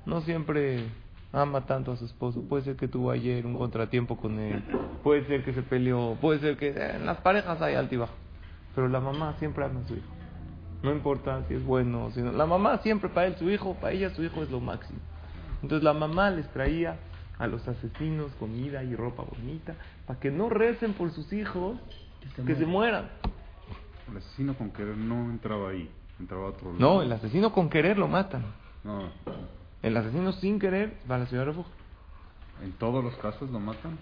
no 0.07 0.23
siempre 0.23 0.83
ama 1.31 1.67
tanto 1.67 1.93
a 1.93 1.97
su 1.99 2.07
esposo. 2.07 2.41
Puede 2.49 2.65
ser 2.65 2.77
que 2.77 2.89
tuvo 2.89 3.11
ayer 3.11 3.45
un 3.45 3.59
contratiempo 3.59 4.17
con 4.17 4.39
él, 4.39 4.65
puede 5.03 5.27
ser 5.27 5.45
que 5.45 5.53
se 5.53 5.61
peleó, 5.61 6.17
puede 6.23 6.41
ser 6.41 6.57
que 6.57 6.69
eh, 6.69 6.97
en 6.97 7.05
las 7.05 7.19
parejas 7.19 7.61
hay 7.61 7.75
altibajo. 7.75 8.15
Pero 8.75 8.89
la 8.89 9.01
mamá 9.01 9.35
siempre 9.39 9.67
ama 9.67 9.81
a 9.81 9.89
su 9.89 9.95
hijo. 9.95 10.15
No 10.83 10.91
importa 10.91 11.45
si 11.49 11.55
es 11.55 11.65
bueno 11.67 12.07
o 12.07 12.11
si 12.13 12.23
no. 12.23 12.33
La 12.33 12.47
mamá 12.47 12.79
siempre 12.79 13.11
para 13.11 13.27
él, 13.27 13.37
su 13.37 13.51
hijo, 13.51 13.75
para 13.75 13.93
ella 13.93 14.09
su 14.15 14.25
hijo 14.25 14.43
es 14.43 14.51
lo 14.51 14.61
máximo. 14.61 15.01
Entonces 15.63 15.85
la 15.85 15.93
mamá 15.93 16.31
les 16.31 16.49
traía 16.49 16.97
a 17.39 17.47
los 17.47 17.69
asesinos 17.69 18.33
comida 18.39 18.83
y 18.83 18.97
ropa 18.97 19.23
bonita 19.23 19.75
para 20.07 20.19
que 20.19 20.31
no 20.31 20.49
recen 20.49 20.95
por 20.95 21.11
sus 21.11 21.31
hijos 21.35 21.77
que 22.47 22.55
se 22.55 22.67
mueran. 22.67 23.09
El 24.11 24.17
asesino 24.19 24.55
con 24.55 24.71
querer 24.71 24.97
no 24.97 25.31
entraba 25.31 25.71
ahí, 25.71 25.91
entraba 26.21 26.47
a 26.47 26.49
otro 26.51 26.73
lado. 26.73 26.79
No, 26.79 27.03
el 27.03 27.13
asesino 27.13 27.53
con 27.53 27.69
querer 27.69 27.99
lo 27.99 28.09
matan. 28.09 28.45
No, 28.85 29.11
El 29.83 29.97
asesino 29.97 30.33
sin 30.33 30.59
querer 30.59 30.97
va 31.11 31.17
a 31.17 31.19
la 31.19 31.27
ciudad 31.27 31.43
de 31.45 31.51
refugio. 31.53 31.73
en 32.63 32.73
todos 32.73 33.03
los 33.03 33.15
casos 33.17 33.51
lo 33.51 33.59
matan. 33.61 33.99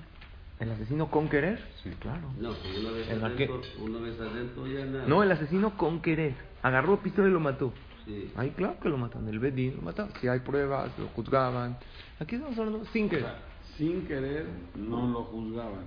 ¿El 0.61 0.71
asesino 0.71 1.11
con 1.11 1.29
querer? 1.29 1.59
Sí. 1.83 1.91
claro. 1.99 2.29
No, 2.39 2.51
pues 2.53 2.79
una 2.79 2.91
vez 2.93 3.09
¿En 3.11 3.21
la 3.21 3.27
adentro, 3.27 3.61
una 3.81 3.99
vez 3.99 4.21
adentro 4.21 4.67
ya 4.69 4.85
nada. 4.85 5.05
No, 5.07 5.23
el 5.23 5.33
asesino 5.33 5.77
con 5.77 6.01
querer. 6.01 6.35
Agarró 6.63 6.99
pistola 7.01 7.29
y 7.29 7.33
lo 7.33 7.41
mató. 7.41 7.73
Sí. 8.05 8.31
Ahí 8.37 8.51
claro 8.51 8.79
que 8.81 8.89
lo 8.89 8.97
matan. 8.99 9.27
El 9.29 9.39
Bedín 9.41 9.77
lo 9.77 9.83
mataron. 9.83 10.13
Si 10.21 10.29
hay 10.29 10.39
pruebas, 10.41 10.91
lo 10.99 11.07
juzgaban. 11.09 11.77
Aquí 12.21 12.37
estamos 12.37 12.57
hablando 12.59 12.85
sin 12.93 13.07
O 13.07 13.11
querer. 13.11 13.25
sea, 13.25 13.39
sin 13.79 14.07
querer 14.07 14.47
no 14.77 15.09
lo 15.09 15.25
juzgaban. 15.25 15.87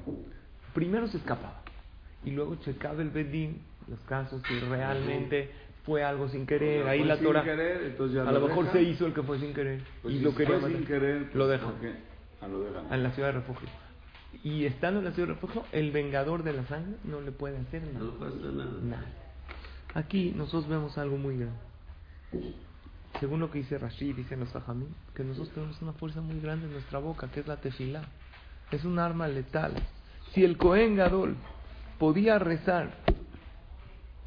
Primero 0.73 1.07
se 1.07 1.17
escapaba. 1.17 1.61
Y 2.27 2.31
luego 2.31 2.57
checaba 2.57 3.01
el 3.01 3.09
Bedín 3.09 3.61
los 3.87 4.01
casos 4.01 4.41
si 4.49 4.59
realmente 4.59 5.49
fue 5.85 6.03
algo 6.03 6.27
sin 6.27 6.45
querer. 6.45 6.85
Ahí 6.85 7.01
la 7.05 7.17
Torah. 7.17 7.41
querer, 7.41 7.95
A 8.27 8.31
lo 8.33 8.47
mejor 8.49 8.69
se 8.73 8.81
hizo 8.81 9.05
el 9.05 9.13
que 9.13 9.23
fue 9.23 9.39
sin 9.39 9.53
querer. 9.53 9.81
Pues 10.01 10.13
y 10.13 10.17
si 10.17 10.23
lo 10.25 10.35
quería 10.35 10.57
matar. 10.57 10.71
sin 10.71 10.85
querer, 10.85 11.23
pues, 11.23 11.35
Lo 11.35 11.47
dejan. 11.47 11.73
Ah, 12.41 12.47
lo 12.49 12.59
dejan. 12.59 12.93
En 12.93 13.01
la 13.01 13.11
ciudad 13.11 13.29
de 13.29 13.39
refugio. 13.39 13.69
Y 14.43 14.65
estando 14.65 14.99
en 14.99 15.05
la 15.05 15.13
ciudad 15.13 15.29
de 15.29 15.35
refugio, 15.35 15.63
el 15.71 15.91
vengador 15.91 16.43
de 16.43 16.51
la 16.51 16.65
sangre 16.65 16.97
no 17.05 17.21
le 17.21 17.31
puede 17.31 17.59
hacer 17.59 17.81
nada. 17.93 17.99
No 17.99 18.11
pasa 18.15 18.35
nada. 18.35 18.71
Nada. 18.83 19.05
Aquí 19.93 20.33
nosotros 20.35 20.67
vemos 20.67 20.97
algo 20.97 21.15
muy 21.15 21.37
grande. 21.37 21.55
Según 23.21 23.39
lo 23.39 23.49
que 23.49 23.59
dice 23.59 23.77
Rashid, 23.77 24.17
dicen 24.17 24.41
los 24.41 24.49
Sajamín, 24.49 24.93
que 25.15 25.23
nosotros 25.23 25.53
tenemos 25.53 25.81
una 25.81 25.93
fuerza 25.93 26.19
muy 26.19 26.41
grande 26.41 26.65
en 26.65 26.73
nuestra 26.73 26.99
boca, 26.99 27.31
que 27.31 27.39
es 27.39 27.47
la 27.47 27.55
tefilá. 27.55 28.03
Es 28.69 28.83
un 28.83 28.99
arma 28.99 29.29
letal. 29.29 29.71
Si 30.33 30.43
el 30.43 30.57
Cohen 30.57 30.97
Gadol 30.97 31.37
podía 31.97 32.39
rezar 32.39 32.91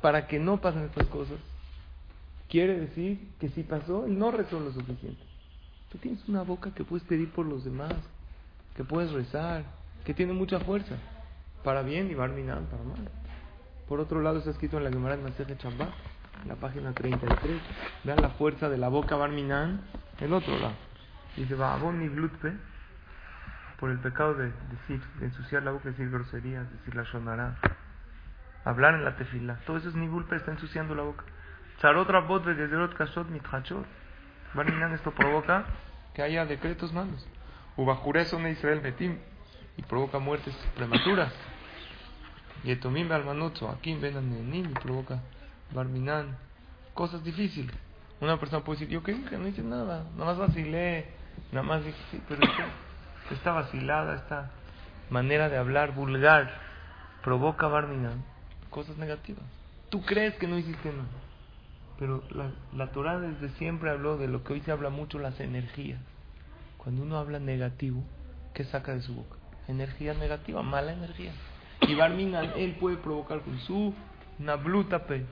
para 0.00 0.27
que 0.27 0.39
no 0.39 0.61
pasen 0.61 0.85
estas 0.85 1.07
cosas, 1.09 1.39
quiere 2.49 2.79
decir 2.79 3.33
que 3.39 3.49
si 3.50 3.62
pasó, 3.62 4.07
él 4.07 4.19
no 4.19 4.31
rezó 4.31 4.61
lo 4.61 4.73
suficiente. 4.73 5.23
Tú 5.91 5.99
tienes 5.99 6.27
una 6.29 6.43
boca 6.43 6.73
que 6.73 6.85
puedes 6.85 7.07
pedir 7.07 7.31
por 7.31 7.47
los 7.47 7.65
demás, 7.65 7.95
que 8.75 8.85
puedes 8.85 9.11
rezar, 9.12 9.65
que 10.05 10.15
tiene 10.15 10.33
mucha 10.33 10.61
fuerza, 10.61 10.97
para 11.65 11.83
bien 11.83 12.11
y 12.11 12.15
Barminan 12.15 12.67
para 12.67 12.83
mal. 12.83 13.09
Por 13.89 14.00
otro 14.00 14.23
lado 14.23 14.39
está 14.39 14.50
escrito 14.50 14.79
en 14.79 14.85
la 14.85 14.91
Gemara 14.91 15.15
en 15.15 15.25
Maseje 15.25 15.57
Chambá, 15.59 15.91
en 16.43 16.49
la 16.49 16.55
página 16.55 16.93
33. 16.93 17.61
Vean 18.05 18.23
la 18.23 18.31
fuerza 18.31 18.69
de 18.69 18.79
la 18.79 18.89
boca 18.89 19.17
Barminan, 19.17 19.83
el 20.21 20.33
otro 20.33 20.59
lado. 20.59 20.75
Dice, 21.37 21.57
ni 21.95 22.09
glutpe, 22.09 22.53
por 23.81 23.91
el 23.91 23.99
pecado 23.99 24.35
de 24.35 24.53
decir, 24.71 25.03
de 25.19 25.27
ensuciar 25.27 25.63
la 25.63 25.71
boca, 25.71 25.89
decir 25.89 26.11
groserías, 26.11 26.71
decir 26.71 26.95
la 26.95 27.03
shonará, 27.05 27.57
hablar 28.65 28.95
en 28.95 29.05
la 29.05 29.17
tefila. 29.17 29.59
Todo 29.65 29.79
eso 29.79 29.89
es 29.89 29.95
nigulpe, 29.95 30.37
está 30.37 30.53
ensuciando 30.53 30.95
la 30.95 31.03
boca. 31.03 31.25
Charot 31.81 32.09
rabot 32.09 32.45
vegezerot 32.45 32.95
kashot 32.95 33.29
mitchachot. 33.31 33.87
Barminan 34.53 34.93
esto 34.93 35.13
provoca 35.13 35.65
que 36.15 36.23
haya 36.23 36.45
decretos 36.45 36.93
malos. 36.93 37.27
Ubajure 37.77 38.27
son 38.27 38.43
de 38.43 38.51
Israel 38.51 38.83
metim 38.83 39.17
y 39.79 39.83
provoca 39.83 40.19
muertes 40.19 40.55
prematuras. 40.77 41.33
Y 42.63 42.73
etomim 42.73 43.11
almanotzo, 43.11 43.71
aquí 43.71 43.95
ven 43.95 44.19
a 44.19 44.21
Nenim 44.21 44.67
y 44.71 44.75
provoca 44.75 45.23
Barminan. 45.73 46.37
Cosas 46.93 47.25
difíciles. 47.25 47.75
Una 48.21 48.39
persona 48.39 48.63
puede 48.63 48.81
decir, 48.81 48.93
¿yo 48.93 49.03
qué 49.03 49.15
dije? 49.15 49.39
No 49.39 49.49
hice 49.49 49.63
nada. 49.63 50.05
Nada 50.13 50.25
más 50.27 50.37
vacilé. 50.37 51.07
Nada 51.53 51.67
más 51.67 51.83
dije, 51.83 51.99
sí, 52.11 52.23
pero 52.29 52.43
esta, 52.43 52.67
esta 53.31 53.53
vacilada, 53.53 54.17
esta 54.17 54.51
manera 55.11 55.49
de 55.49 55.57
hablar 55.57 55.95
vulgar 55.95 56.51
provoca 57.23 57.69
Barminan. 57.69 58.25
Cosas 58.71 58.97
negativas. 58.97 59.45
Tú 59.89 60.03
crees 60.03 60.35
que 60.37 60.47
no 60.47 60.59
hiciste 60.59 60.91
nada. 60.91 61.09
Pero 61.99 62.23
la, 62.31 62.51
la 62.75 62.93
Torah 62.93 63.19
desde 63.19 63.51
siempre 63.59 63.91
habló 63.91 64.17
de 64.17 64.29
lo 64.29 64.45
que 64.45 64.55
hoy 64.55 64.61
se 64.63 64.73
habla 64.73 64.91
mucho, 64.91 65.19
las 65.19 65.39
energías. 65.41 66.01
Cuando 66.79 67.03
uno 67.03 67.19
habla 67.19 67.41
negativo, 67.41 68.03
¿qué 68.55 68.65
saca 68.65 68.95
de 68.95 69.03
su 69.03 69.15
boca? 69.15 69.37
Energía 69.69 70.15
negativa, 70.15 70.63
mala 70.63 70.93
energía. 70.93 71.33
Y 71.83 71.95
Barminan, 71.95 72.53
él 72.57 72.77
puede 72.81 72.97
provocar 72.97 73.41
con 73.41 73.59
su 73.61 73.95
nablutape, 74.39 75.27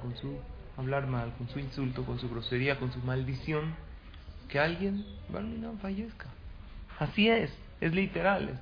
con 0.00 0.16
su 0.16 0.38
hablar 0.76 1.06
mal, 1.06 1.32
con 1.38 1.48
su 1.48 1.58
insulto, 1.60 2.04
con 2.04 2.18
su 2.18 2.28
grosería, 2.28 2.78
con 2.78 2.92
su 2.92 2.98
maldición, 3.00 3.74
que 4.48 4.58
alguien, 4.58 5.04
Barminan, 5.28 5.78
fallezca. 5.78 6.26
Así 6.98 7.28
es, 7.28 7.52
es 7.80 7.94
literal. 7.94 8.58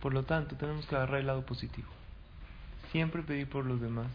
Por 0.00 0.14
lo 0.14 0.24
tanto, 0.24 0.56
tenemos 0.56 0.86
que 0.86 0.96
agarrar 0.96 1.20
el 1.20 1.26
lado 1.26 1.44
positivo. 1.44 1.88
Siempre 2.92 3.22
pedir 3.22 3.48
por 3.48 3.66
los 3.66 3.80
demás. 3.80 4.08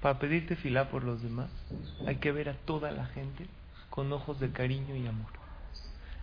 Para 0.00 0.18
pedir 0.18 0.46
tefilá 0.46 0.88
por 0.88 1.04
los 1.04 1.22
demás, 1.22 1.50
hay 2.06 2.16
que 2.16 2.32
ver 2.32 2.48
a 2.48 2.54
toda 2.54 2.90
la 2.92 3.06
gente 3.06 3.46
con 3.90 4.12
ojos 4.12 4.38
de 4.40 4.50
cariño 4.52 4.94
y 4.94 5.06
amor. 5.06 5.30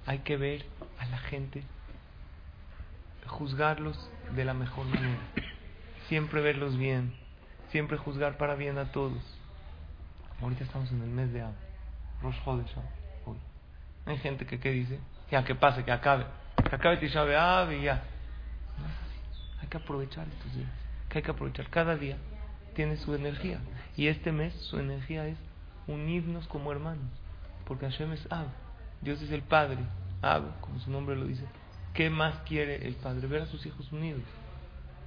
Hay 0.05 0.19
que 0.19 0.37
ver 0.37 0.65
a 0.99 1.05
la 1.07 1.17
gente, 1.17 1.63
juzgarlos 3.27 4.09
de 4.35 4.45
la 4.45 4.53
mejor 4.53 4.85
manera. 4.85 5.19
Siempre 6.07 6.41
verlos 6.41 6.77
bien, 6.77 7.13
siempre 7.71 7.97
juzgar 7.97 8.37
para 8.37 8.55
bien 8.55 8.77
a 8.77 8.91
todos. 8.91 9.21
Ahorita 10.41 10.65
estamos 10.65 10.91
en 10.91 11.01
el 11.01 11.09
mes 11.09 11.33
de 11.33 11.41
Ab, 11.41 11.53
Rosh 12.21 12.35
Chodesh 12.43 12.77
Ab, 12.77 12.83
hoy. 13.25 13.37
Hay 14.05 14.17
gente 14.17 14.45
que 14.45 14.59
¿qué 14.59 14.71
dice, 14.71 14.99
ya 15.31 15.43
que 15.43 15.55
pase, 15.55 15.83
que 15.83 15.91
acabe, 15.91 16.25
que 16.69 16.75
acabe 16.75 16.97
Tisha 16.97 17.23
B'Av 17.23 17.71
y 17.73 17.83
ya. 17.83 18.03
Hay 19.61 19.67
que 19.67 19.77
aprovechar 19.77 20.27
estos 20.27 20.55
días, 20.55 20.69
que 21.09 21.19
hay 21.19 21.23
que 21.23 21.31
aprovechar. 21.31 21.69
Cada 21.69 21.95
día 21.95 22.17
tiene 22.75 22.97
su 22.97 23.13
energía 23.15 23.59
y 23.95 24.07
este 24.07 24.31
mes 24.31 24.53
su 24.53 24.79
energía 24.79 25.27
es 25.27 25.37
unirnos 25.87 26.47
como 26.47 26.71
hermanos, 26.71 27.09
porque 27.65 27.85
Hashem 27.89 28.13
es 28.13 28.25
Ab, 28.31 28.47
Dios 29.01 29.21
es 29.21 29.31
el 29.31 29.41
Padre, 29.41 29.79
Ab, 30.21 30.59
como 30.61 30.79
su 30.79 30.91
nombre 30.91 31.15
lo 31.15 31.25
dice. 31.25 31.45
¿Qué 31.93 32.09
más 32.09 32.39
quiere 32.45 32.87
el 32.87 32.95
Padre? 32.95 33.27
Ver 33.27 33.43
a 33.43 33.45
sus 33.45 33.65
hijos 33.65 33.91
unidos. 33.91 34.21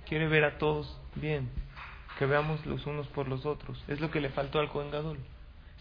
Quiere 0.08 0.28
ver 0.28 0.44
a 0.44 0.58
todos 0.58 1.00
bien, 1.16 1.50
que 2.18 2.26
veamos 2.26 2.64
los 2.64 2.87
unos 2.87 3.08
por 3.08 3.26
los 3.26 3.44
otros. 3.44 3.82
Es 3.88 4.00
lo 4.00 4.11
que 4.11 4.20
le 4.20 4.30
faltó 4.30 4.61
al 4.61 4.70
Cohen 4.70 4.92
Gadol. 4.92 5.18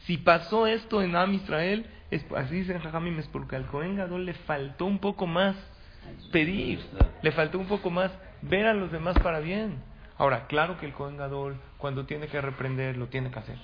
Si 0.06 0.18
pasó 0.18 0.68
esto 0.68 1.02
en 1.02 1.16
Am 1.16 1.34
Israel, 1.34 1.86
es, 2.12 2.24
así 2.36 2.56
dicen 2.56 2.80
Jajamim, 2.80 3.18
es 3.20 3.28
porque 3.28 3.56
al 3.56 3.66
Cohen 3.66 3.96
Gadol 3.96 4.26
le 4.26 4.34
faltó 4.34 4.86
un 4.86 5.00
poco 5.00 5.26
más 5.26 5.56
pedir, 6.32 6.80
le 7.22 7.32
faltó 7.32 7.58
un 7.58 7.68
poco 7.68 7.90
más 7.90 8.12
ver 8.42 8.68
a 8.68 8.74
los 8.74 8.92
demás 8.92 9.18
para 9.20 9.40
bien. 9.40 9.82
Ahora, 10.18 10.48
claro 10.48 10.78
que 10.78 10.86
el 10.86 10.94
Cohen 10.94 11.18
Gadol, 11.18 11.58
cuando 11.78 12.06
tiene 12.06 12.28
que 12.28 12.40
reprender, 12.40 12.98
lo 12.98 13.08
tiene 13.08 13.32
que 13.32 13.40
hacer. 13.40 13.58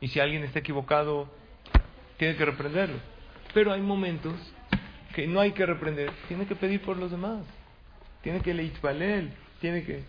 Y 0.00 0.08
si 0.08 0.20
alguien 0.20 0.42
está 0.44 0.58
equivocado, 0.58 1.28
tiene 2.16 2.36
que 2.36 2.44
reprenderlo. 2.44 2.96
Pero 3.54 3.72
hay 3.72 3.80
momentos 3.80 4.34
que 5.14 5.26
no 5.26 5.40
hay 5.40 5.52
que 5.52 5.66
reprender, 5.66 6.10
tiene 6.28 6.46
que 6.46 6.54
pedir 6.54 6.82
por 6.82 6.96
los 6.96 7.10
demás. 7.10 7.44
Tiene 8.22 8.40
que 8.40 8.52
leitvalel, 8.52 9.32
tiene 9.60 9.84
que, 9.84 10.02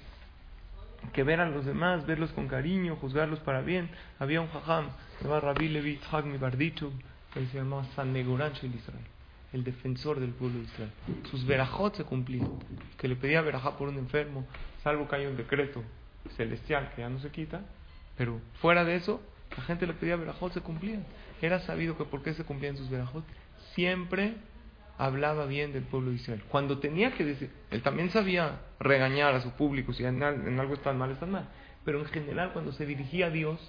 que 1.13 1.23
ver 1.23 1.39
a 1.39 1.49
los 1.49 1.65
demás, 1.65 2.05
verlos 2.05 2.31
con 2.31 2.47
cariño, 2.47 2.97
juzgarlos 2.97 3.39
para 3.39 3.61
bien. 3.61 3.89
Había 4.19 4.41
un 4.41 4.49
jajam, 4.49 4.89
se 5.21 5.27
llamaba 5.27 5.53
Rabbi 5.53 5.69
Levi 5.69 5.97
Tzhak 5.97 6.25
Mibardichov, 6.25 6.91
que 7.31 7.45
se 7.45 7.57
llamaba 7.57 7.83
San 7.95 8.11
Negorancho 8.11 8.67
de 8.67 8.75
Israel, 8.75 9.05
el 9.53 9.63
defensor 9.63 10.19
del 10.19 10.31
pueblo 10.31 10.57
de 10.57 10.65
Israel. 10.65 10.89
Sus 11.29 11.45
verajot 11.45 11.95
se 11.95 12.03
cumplían, 12.05 12.49
que 12.97 13.07
le 13.07 13.15
pedía 13.15 13.41
verajá 13.41 13.77
por 13.77 13.87
un 13.87 13.97
enfermo, 13.97 14.47
salvo 14.83 15.07
que 15.07 15.17
haya 15.17 15.29
un 15.29 15.37
decreto 15.37 15.83
celestial 16.37 16.91
que 16.95 17.01
ya 17.01 17.09
no 17.09 17.19
se 17.19 17.29
quita, 17.29 17.61
pero 18.17 18.41
fuera 18.61 18.83
de 18.83 18.95
eso, 18.95 19.21
la 19.55 19.63
gente 19.63 19.85
le 19.85 19.93
pedía 19.93 20.15
verajot, 20.15 20.53
se 20.53 20.61
cumplían. 20.61 21.05
Era 21.39 21.59
sabido 21.59 21.97
que 21.97 22.05
por 22.05 22.23
qué 22.23 22.33
se 22.33 22.43
cumplían 22.43 22.77
sus 22.77 22.89
verajot. 22.89 23.23
Siempre 23.75 24.33
hablaba 24.97 25.45
bien 25.45 25.71
del 25.71 25.83
pueblo 25.83 26.09
de 26.09 26.15
Israel. 26.15 26.41
Cuando 26.49 26.79
tenía 26.79 27.13
que 27.13 27.25
decir, 27.25 27.51
él 27.69 27.83
también 27.83 28.09
sabía 28.09 28.59
regañar 28.79 29.35
a 29.35 29.41
su 29.41 29.51
público, 29.51 29.93
si 29.93 30.03
en 30.03 30.23
algo 30.23 30.73
están 30.73 30.97
mal, 30.97 31.11
están 31.11 31.31
mal. 31.31 31.47
Pero 31.85 31.99
en 31.99 32.05
general, 32.05 32.53
cuando 32.53 32.71
se 32.71 32.85
dirigía 32.87 33.27
a 33.27 33.29
Dios, 33.29 33.59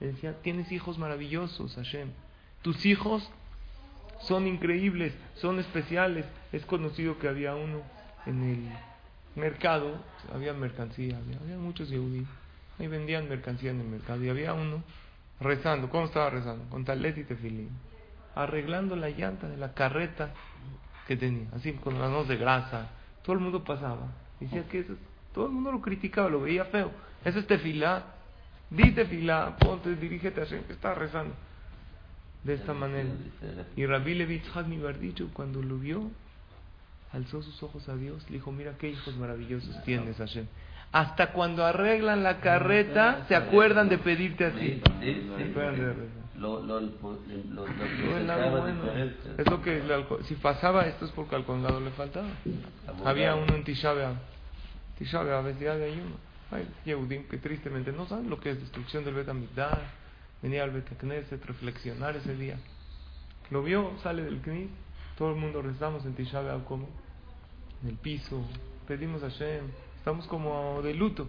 le 0.00 0.08
decía, 0.08 0.34
tienes 0.42 0.72
hijos 0.72 0.98
maravillosos, 0.98 1.74
Hashem. 1.74 2.08
Tus 2.62 2.84
hijos 2.86 3.30
son 4.20 4.46
increíbles, 4.46 5.14
son 5.36 5.58
especiales. 5.58 6.26
Es 6.52 6.64
conocido 6.64 7.18
que 7.18 7.28
había 7.28 7.54
uno 7.54 7.82
en 8.26 8.42
el 8.42 8.68
mercado, 9.36 9.94
había 10.34 10.52
mercancía, 10.52 11.18
había, 11.18 11.56
muchos 11.58 11.88
yehudí, 11.88 12.26
ahí 12.78 12.86
vendían 12.88 13.28
mercancía 13.28 13.70
en 13.70 13.80
el 13.80 13.86
mercado, 13.86 14.22
y 14.24 14.28
había 14.28 14.54
uno 14.54 14.82
rezando, 15.40 15.88
¿cómo 15.88 16.06
estaba 16.06 16.30
rezando? 16.30 16.68
Con 16.70 16.84
talet 16.84 17.16
y 17.18 17.24
tefilín, 17.24 17.70
arreglando 18.34 18.96
la 18.96 19.08
llanta 19.10 19.48
de 19.48 19.56
la 19.56 19.72
carreta 19.72 20.34
que 21.06 21.16
tenía, 21.16 21.48
así 21.54 21.72
con 21.74 21.98
las 21.98 22.10
manos 22.10 22.28
de 22.28 22.36
grasa, 22.36 22.90
todo 23.22 23.34
el 23.34 23.40
mundo 23.40 23.64
pasaba, 23.64 24.08
decía 24.38 24.66
que 24.68 24.80
eso, 24.80 24.94
todo 25.32 25.46
el 25.46 25.52
mundo 25.52 25.72
lo 25.72 25.80
criticaba, 25.80 26.28
lo 26.28 26.40
veía 26.40 26.64
feo, 26.66 26.90
eso 27.24 27.38
es 27.38 27.46
tefilá, 27.46 28.14
di 28.70 28.92
tefilá, 28.92 29.56
ponte, 29.58 29.96
dirígete 29.96 30.40
a 30.40 30.44
Hashem, 30.44 30.62
que 30.64 30.72
está 30.72 30.94
rezando, 30.94 31.34
de 32.44 32.54
esta 32.54 32.72
manera. 32.72 33.10
Y 33.76 33.84
Rabbi 33.84 34.14
Levi 34.14 34.38
Tzchak 34.38 34.66
Mibardicho, 34.66 35.28
cuando 35.32 35.62
lo 35.62 35.76
vio, 35.78 36.10
alzó 37.12 37.42
sus 37.42 37.62
ojos 37.62 37.88
a 37.88 37.96
Dios, 37.96 38.24
le 38.30 38.36
dijo, 38.36 38.52
mira 38.52 38.74
qué 38.78 38.88
hijos 38.88 39.16
maravillosos 39.16 39.82
tienes, 39.84 40.16
Hashem. 40.16 40.46
Hasta 40.92 41.32
cuando 41.32 41.64
arreglan 41.64 42.22
la 42.22 42.40
carreta, 42.40 43.24
se 43.28 43.36
acuerdan 43.36 43.88
de 43.88 43.98
pedirte 43.98 44.46
a 44.46 44.52
ti. 44.52 44.80
Lo, 46.36 46.62
lo, 46.62 46.78
es 46.78 47.00
bueno. 47.00 47.24
lo 49.44 49.62
que 49.62 50.24
si 50.24 50.34
pasaba 50.36 50.86
esto 50.86 51.04
es 51.04 51.10
porque 51.12 51.36
al 51.36 51.44
colgado 51.44 51.80
le 51.80 51.90
faltaba. 51.90 52.28
Había 53.04 53.34
uno 53.34 53.54
en 53.54 53.62
Tisha 53.62 53.92
B'Av. 53.92 54.14
Tisha 54.98 55.22
B'Av 55.22 55.48
es 55.48 55.60
día 55.60 55.76
de 55.76 55.92
ayuno. 55.92 56.29
Hay 56.50 56.68
Yehudim 56.84 57.24
que 57.28 57.38
tristemente 57.38 57.92
no 57.92 58.06
saben 58.06 58.28
lo 58.28 58.40
que 58.40 58.50
es 58.50 58.60
destrucción 58.60 59.04
del 59.04 59.14
Bet 59.14 59.28
HaMikdash. 59.28 59.78
Venía 60.42 60.64
al 60.64 60.70
Bet 60.70 60.88
Knesset, 60.98 61.44
reflexionar 61.44 62.16
ese 62.16 62.34
día. 62.34 62.58
Lo 63.50 63.62
vio, 63.62 63.92
sale 64.02 64.22
del 64.22 64.40
Knis. 64.40 64.70
Todo 65.16 65.30
el 65.30 65.36
mundo 65.36 65.60
rezamos 65.60 66.04
en 66.06 66.14
Tisha 66.14 66.42
como 66.64 66.88
en 67.82 67.90
el 67.90 67.96
piso. 67.96 68.42
Pedimos 68.88 69.22
a 69.22 69.30
Hashem. 69.30 69.66
Estamos 69.98 70.26
como 70.26 70.80
de 70.82 70.94
luto. 70.94 71.28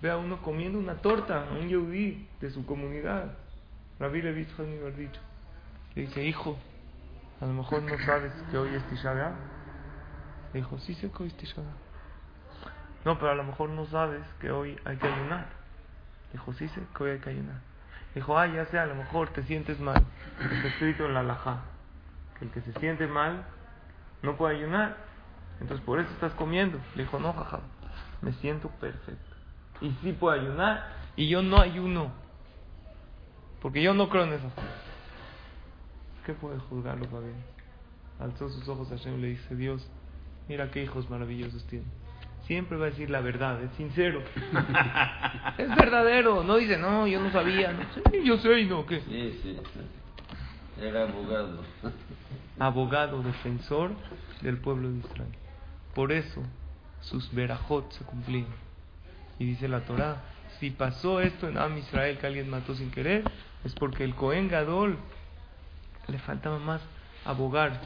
Ve 0.00 0.10
a 0.10 0.16
uno 0.16 0.40
comiendo 0.42 0.78
una 0.78 0.96
torta, 0.96 1.48
a 1.48 1.52
un 1.52 1.68
Yehudí 1.68 2.26
de 2.40 2.50
su 2.50 2.64
comunidad. 2.64 3.36
Rabbi 3.98 4.22
Levi 4.22 4.44
Tzchak 4.46 4.96
dicho. 4.96 5.20
Le 5.94 6.02
dice, 6.02 6.24
hijo, 6.24 6.56
a 7.40 7.46
lo 7.46 7.52
mejor 7.52 7.82
no 7.82 7.98
sabes 8.06 8.32
que 8.50 8.56
hoy 8.56 8.74
es 8.74 8.88
Tisha. 8.88 9.12
Le 10.52 10.60
dijo, 10.60 10.78
sí 10.78 10.94
sé 10.94 11.10
que 11.10 11.22
hoy 11.22 11.28
es 11.28 11.36
Tisha. 11.36 11.62
No, 13.08 13.18
pero 13.18 13.30
a 13.30 13.34
lo 13.34 13.42
mejor 13.42 13.70
no 13.70 13.86
sabes 13.86 14.20
que 14.38 14.50
hoy 14.50 14.78
hay 14.84 14.98
que 14.98 15.06
ayunar. 15.06 15.46
Dijo, 16.30 16.52
sí 16.52 16.68
sé 16.68 16.82
que 16.94 17.04
hoy 17.04 17.10
hay 17.12 17.18
que 17.20 17.30
ayunar. 17.30 17.56
Dijo, 18.14 18.38
ah, 18.38 18.46
ya 18.46 18.66
sé, 18.66 18.78
a 18.78 18.84
lo 18.84 18.94
mejor 18.96 19.30
te 19.30 19.42
sientes 19.44 19.80
mal. 19.80 20.04
Está 20.38 20.68
escrito 20.68 21.06
en 21.06 21.14
la 21.14 21.20
alajá 21.20 21.62
el 22.42 22.50
que 22.50 22.60
se 22.60 22.70
siente 22.74 23.06
mal 23.06 23.46
no 24.22 24.36
puede 24.36 24.56
ayunar. 24.56 24.98
Entonces 25.58 25.82
por 25.86 26.00
eso 26.00 26.10
estás 26.12 26.34
comiendo. 26.34 26.78
Le 26.96 27.04
dijo, 27.04 27.18
no, 27.18 27.32
jaja, 27.32 27.60
me 28.20 28.34
siento 28.34 28.68
perfecto. 28.72 29.36
Y 29.80 29.90
sí 30.02 30.12
puedo 30.12 30.38
ayunar. 30.38 30.92
Y 31.16 31.30
yo 31.30 31.40
no 31.40 31.56
ayuno. 31.62 32.12
Porque 33.62 33.82
yo 33.82 33.94
no 33.94 34.10
creo 34.10 34.24
en 34.24 34.34
esas 34.34 34.52
cosas. 34.52 34.82
¿Qué 36.26 36.34
puede 36.34 36.58
juzgarlo, 36.58 37.06
Fabián? 37.06 37.42
Alzó 38.20 38.50
sus 38.50 38.68
ojos 38.68 38.92
a 38.92 38.98
Hashem 38.98 39.14
y 39.14 39.22
le 39.22 39.28
dice, 39.28 39.56
Dios, 39.56 39.88
mira 40.46 40.70
qué 40.70 40.82
hijos 40.82 41.08
maravillosos 41.08 41.66
tiene. 41.68 41.86
Siempre 42.48 42.78
va 42.78 42.86
a 42.86 42.90
decir 42.90 43.10
la 43.10 43.20
verdad, 43.20 43.62
es 43.62 43.70
sincero. 43.72 44.22
es 45.58 45.68
verdadero, 45.76 46.42
no 46.42 46.56
dice, 46.56 46.78
no, 46.78 47.06
yo 47.06 47.20
no 47.20 47.30
sabía, 47.30 47.74
no 47.74 47.82
sé, 47.92 48.24
yo 48.24 48.38
sé 48.38 48.60
y 48.60 48.64
no, 48.64 48.86
¿qué? 48.86 49.00
Sí, 49.00 49.38
sí, 49.42 49.58
sí. 49.74 50.82
Era 50.82 51.02
abogado. 51.02 51.62
Abogado, 52.58 53.22
defensor 53.22 53.90
del 54.40 54.56
pueblo 54.56 54.90
de 54.90 54.98
Israel. 55.00 55.28
Por 55.94 56.10
eso 56.10 56.42
sus 57.02 57.30
verajot 57.34 57.92
se 57.92 58.02
cumplían. 58.04 58.46
Y 59.38 59.44
dice 59.44 59.68
la 59.68 59.80
Torá, 59.80 60.22
si 60.58 60.70
pasó 60.70 61.20
esto 61.20 61.50
en 61.50 61.58
Am 61.58 61.76
Israel 61.76 62.16
que 62.16 62.26
alguien 62.26 62.48
mató 62.48 62.74
sin 62.74 62.90
querer, 62.90 63.24
es 63.62 63.74
porque 63.74 64.04
el 64.04 64.14
Cohen 64.14 64.48
Gadol 64.48 64.96
le 66.06 66.18
faltaba 66.18 66.58
más 66.58 66.80
abogar, 67.26 67.78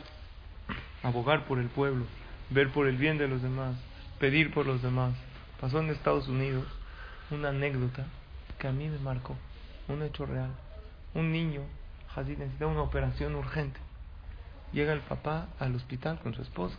abogar 1.03 1.47
por 1.47 1.59
el 1.59 1.67
pueblo, 1.67 2.05
ver 2.51 2.69
por 2.71 2.87
el 2.87 2.97
bien 2.97 3.19
de 3.19 3.27
los 3.27 3.43
demás, 3.43 3.75
pedir 4.23 4.55
por 4.55 4.67
los 4.67 4.81
demás. 4.81 5.15
Pasó 5.61 5.81
en 5.81 5.91
Estados 5.91 6.29
Unidos 6.29 6.65
una 7.33 7.49
anécdota 7.49 8.05
que 8.57 8.69
a 8.69 8.73
mí 8.73 8.89
me 8.89 9.01
marcó, 9.01 9.35
un 9.89 10.01
hecho 10.01 10.27
real. 10.27 10.51
Un 11.13 11.33
niño, 11.33 11.63
Hazid, 12.15 12.39
necesitaba 12.39 12.71
una 12.71 12.83
operación 12.83 13.35
urgente. 13.35 13.81
Llega 14.73 14.93
el 14.93 15.01
papá 15.01 15.49
al 15.59 15.75
hospital 15.75 16.21
con 16.21 16.35
su 16.35 16.43
esposa. 16.43 16.79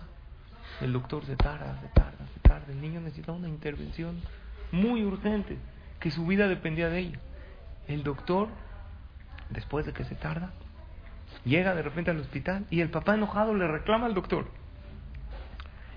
El 0.79 0.93
doctor 0.93 1.25
se 1.25 1.35
tarda, 1.35 1.81
se 1.81 1.89
tarda, 1.89 2.25
se 2.33 2.39
tarda. 2.39 2.71
El 2.71 2.79
niño 2.79 3.01
necesitaba 3.01 3.37
una 3.37 3.49
intervención 3.49 4.21
muy 4.71 5.03
urgente, 5.03 5.57
que 5.99 6.11
su 6.11 6.25
vida 6.25 6.47
dependía 6.47 6.87
de 6.87 6.99
ella. 6.99 7.19
El 7.89 8.03
doctor, 8.03 8.47
después 9.49 9.85
de 9.85 9.91
que 9.91 10.05
se 10.05 10.15
tarda, 10.15 10.53
llega 11.43 11.75
de 11.75 11.81
repente 11.81 12.09
al 12.09 12.21
hospital 12.21 12.65
y 12.69 12.79
el 12.79 12.89
papá 12.89 13.15
enojado 13.15 13.53
le 13.53 13.67
reclama 13.67 14.05
al 14.05 14.13
doctor. 14.13 14.62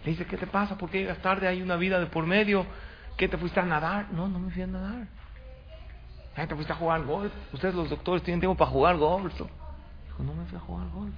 Le 0.07 0.13
dice, 0.13 0.25
¿qué 0.25 0.37
te 0.37 0.47
pasa? 0.47 0.79
¿Por 0.79 0.89
qué 0.89 1.01
llegas 1.01 1.19
tarde? 1.19 1.49
Hay 1.49 1.61
una 1.61 1.75
vida 1.77 1.99
de 1.99 2.07
por 2.07 2.25
medio. 2.27 2.65
¿Qué 3.17 3.27
te 3.29 3.37
fuiste 3.37 3.59
a 3.59 3.65
nadar? 3.65 4.07
No, 4.13 4.29
no 4.29 4.39
me 4.39 4.53
fui 4.53 4.63
a 4.63 4.67
nadar. 4.69 5.09
"Ay, 6.37 6.47
¿Te 6.47 6.55
fuiste 6.55 6.73
a 6.73 6.77
jugar 6.77 7.03
golf? 7.03 7.33
Ustedes 7.53 7.75
los 7.75 7.91
doctores 7.91 8.23
tienen 8.23 8.39
tiempo 8.41 8.57
para 8.57 8.71
jugar 8.71 8.97
golf. 8.99 9.33
Dijo, 9.35 10.23
no 10.23 10.33
me 10.35 10.45
fui 10.45 10.57
a 10.59 10.61
jugar 10.61 10.87
golf. 10.91 11.13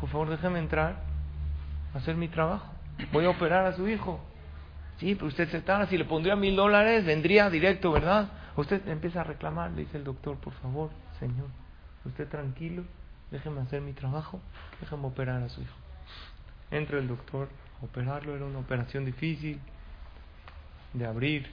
Por 0.00 0.08
favor, 0.08 0.30
déjeme 0.30 0.58
entrar 0.60 1.02
a 1.94 1.98
hacer 1.98 2.16
mi 2.16 2.28
trabajo. 2.28 2.72
Voy 3.12 3.26
a 3.26 3.30
operar 3.30 3.66
a 3.66 3.74
su 3.74 3.86
hijo. 3.86 4.18
Sí, 4.98 5.14
pero 5.14 5.26
usted 5.26 5.50
se 5.50 5.60
tarda. 5.60 5.86
Si 5.86 5.98
le 5.98 6.06
pondría 6.06 6.36
mil 6.36 6.56
dólares, 6.56 7.04
vendría 7.04 7.50
directo, 7.50 7.92
¿verdad? 7.92 8.28
Usted 8.56 8.88
empieza 8.88 9.20
a 9.20 9.24
reclamar. 9.24 9.72
Le 9.72 9.82
dice 9.82 9.98
el 9.98 10.04
doctor, 10.04 10.38
por 10.38 10.54
favor, 10.54 10.88
señor, 11.18 11.48
usted 12.06 12.26
tranquilo, 12.30 12.84
déjeme 13.30 13.60
hacer 13.60 13.82
mi 13.82 13.92
trabajo, 13.92 14.40
déjeme 14.80 15.06
operar 15.06 15.42
a 15.42 15.50
su 15.50 15.60
hijo. 15.60 15.76
Entra 16.70 16.98
el 16.98 17.08
doctor 17.08 17.48
operarlo. 17.82 18.34
Era 18.34 18.44
una 18.44 18.58
operación 18.58 19.04
difícil 19.04 19.60
de 20.92 21.06
abrir. 21.06 21.46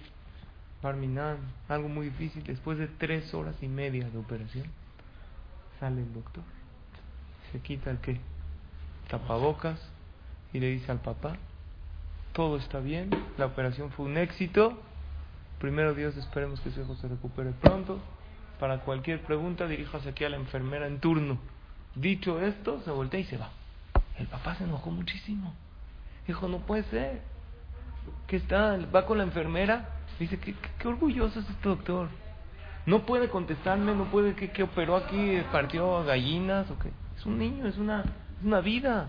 Barminan, 0.81 1.37
algo 1.69 1.87
muy 1.87 2.07
difícil. 2.07 2.43
Después 2.43 2.77
de 2.77 2.87
tres 2.87 3.33
horas 3.33 3.55
y 3.61 3.67
media 3.67 4.09
de 4.09 4.17
operación, 4.17 4.65
sale 5.79 6.01
el 6.01 6.13
doctor. 6.13 6.43
Se 7.51 7.59
quita 7.59 7.91
el 7.91 7.99
que 7.99 8.19
tapabocas 9.07 9.79
y 10.53 10.59
le 10.59 10.69
dice 10.69 10.91
al 10.91 10.99
papá, 10.99 11.35
todo 12.33 12.57
está 12.57 12.79
bien, 12.79 13.09
la 13.37 13.45
operación 13.45 13.91
fue 13.91 14.05
un 14.05 14.17
éxito, 14.17 14.79
primero 15.59 15.93
Dios 15.93 16.17
esperemos 16.17 16.59
que 16.61 16.71
su 16.71 16.81
hijo 16.81 16.95
se 16.95 17.07
recupere 17.07 17.51
pronto, 17.51 17.99
para 18.59 18.79
cualquier 18.79 19.21
pregunta 19.21 19.67
diríjase 19.67 20.09
aquí 20.09 20.23
a 20.23 20.29
la 20.29 20.37
enfermera 20.37 20.87
en 20.87 20.99
turno. 20.99 21.37
Dicho 21.95 22.39
esto, 22.39 22.81
se 22.83 22.91
voltea 22.91 23.19
y 23.19 23.25
se 23.25 23.37
va. 23.37 23.49
El 24.17 24.27
papá 24.27 24.55
se 24.55 24.63
enojó 24.63 24.89
muchísimo. 24.89 25.53
Dijo, 26.27 26.47
no 26.47 26.59
puede 26.59 26.83
ser. 26.83 27.21
¿Qué 28.27 28.37
está? 28.37 28.77
Va 28.93 29.05
con 29.05 29.17
la 29.17 29.23
enfermera. 29.23 29.89
Dice, 30.19 30.39
qué, 30.39 30.55
qué, 30.79 30.87
orgulloso 30.87 31.39
es 31.39 31.49
este 31.49 31.69
doctor. 31.69 32.09
No 32.85 33.05
puede 33.05 33.29
contestarme, 33.29 33.95
no 33.95 34.05
puede, 34.05 34.35
¿qué, 34.35 34.51
qué 34.51 34.63
operó 34.63 34.95
aquí? 34.95 35.41
¿Partió 35.51 36.03
gallinas 36.03 36.69
o 36.69 36.77
qué? 36.79 36.91
Es 37.17 37.25
un 37.25 37.37
niño, 37.37 37.67
es 37.67 37.77
una, 37.77 38.01
es 38.01 38.45
una 38.45 38.59
vida. 38.59 39.07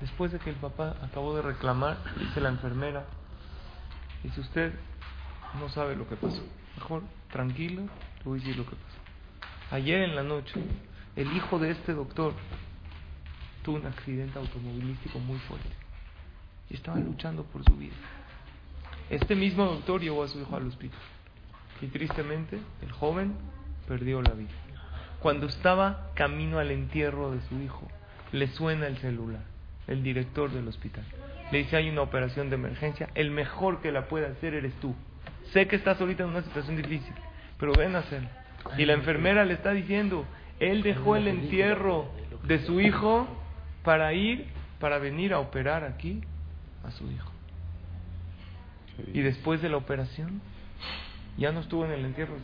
Después 0.00 0.32
de 0.32 0.38
que 0.38 0.50
el 0.50 0.56
papá 0.56 0.96
acabó 1.02 1.36
de 1.36 1.42
reclamar, 1.42 1.98
dice 2.18 2.40
la 2.40 2.48
enfermera, 2.48 3.04
dice 4.22 4.40
usted 4.40 4.72
no 5.58 5.68
sabe 5.68 5.96
lo 5.96 6.08
que 6.08 6.16
pasó. 6.16 6.42
Mejor, 6.76 7.02
tranquilo, 7.30 7.82
le 7.82 8.24
voy 8.24 8.38
a 8.38 8.42
decir 8.42 8.56
lo 8.56 8.64
que 8.64 8.76
pasó. 8.76 9.74
Ayer 9.74 10.02
en 10.02 10.14
la 10.14 10.22
noche, 10.22 10.60
el 11.16 11.32
hijo 11.36 11.58
de 11.58 11.72
este 11.72 11.92
doctor 11.92 12.34
un 13.70 13.86
accidente 13.86 14.38
automovilístico 14.38 15.18
muy 15.18 15.38
fuerte 15.38 15.68
y 16.70 16.74
estaba 16.74 16.98
luchando 16.98 17.44
por 17.44 17.64
su 17.64 17.76
vida. 17.76 17.94
Este 19.10 19.34
mismo 19.34 19.64
doctor 19.64 20.00
llevó 20.00 20.22
a 20.22 20.28
su 20.28 20.40
hijo 20.40 20.56
al 20.56 20.68
hospital 20.68 21.00
y 21.82 21.86
tristemente 21.86 22.58
el 22.82 22.92
joven 22.92 23.34
perdió 23.88 24.22
la 24.22 24.32
vida. 24.32 24.50
Cuando 25.20 25.46
estaba 25.46 26.10
camino 26.14 26.58
al 26.58 26.70
entierro 26.70 27.32
de 27.32 27.40
su 27.48 27.60
hijo, 27.60 27.86
le 28.32 28.46
suena 28.48 28.86
el 28.86 28.98
celular, 28.98 29.42
el 29.88 30.02
director 30.02 30.50
del 30.50 30.68
hospital. 30.68 31.04
Le 31.50 31.58
dice, 31.58 31.76
hay 31.76 31.90
una 31.90 32.02
operación 32.02 32.48
de 32.48 32.54
emergencia, 32.54 33.10
el 33.14 33.30
mejor 33.30 33.82
que 33.82 33.90
la 33.90 34.06
puede 34.06 34.26
hacer 34.26 34.54
eres 34.54 34.72
tú. 34.80 34.94
Sé 35.52 35.66
que 35.66 35.76
estás 35.76 36.00
ahorita 36.00 36.22
en 36.22 36.30
una 36.30 36.42
situación 36.42 36.76
difícil, 36.76 37.12
pero 37.58 37.72
ven 37.72 37.96
a 37.96 38.00
hacerlo. 38.00 38.28
Y 38.78 38.84
la 38.86 38.92
enfermera 38.92 39.44
le 39.44 39.54
está 39.54 39.72
diciendo, 39.72 40.24
él 40.60 40.82
dejó 40.82 41.16
el 41.16 41.26
entierro 41.26 42.08
de 42.44 42.64
su 42.64 42.80
hijo 42.80 43.26
para 43.82 44.12
ir, 44.12 44.48
para 44.78 44.98
venir 44.98 45.32
a 45.32 45.38
operar 45.38 45.84
aquí 45.84 46.22
a 46.84 46.90
su 46.90 47.10
hijo. 47.10 47.30
Y 49.14 49.20
después 49.20 49.62
de 49.62 49.68
la 49.68 49.76
operación, 49.78 50.40
ya 51.38 51.52
no 51.52 51.60
estuvo 51.60 51.84
en 51.86 51.92
el 51.92 52.04
entierro, 52.04 52.34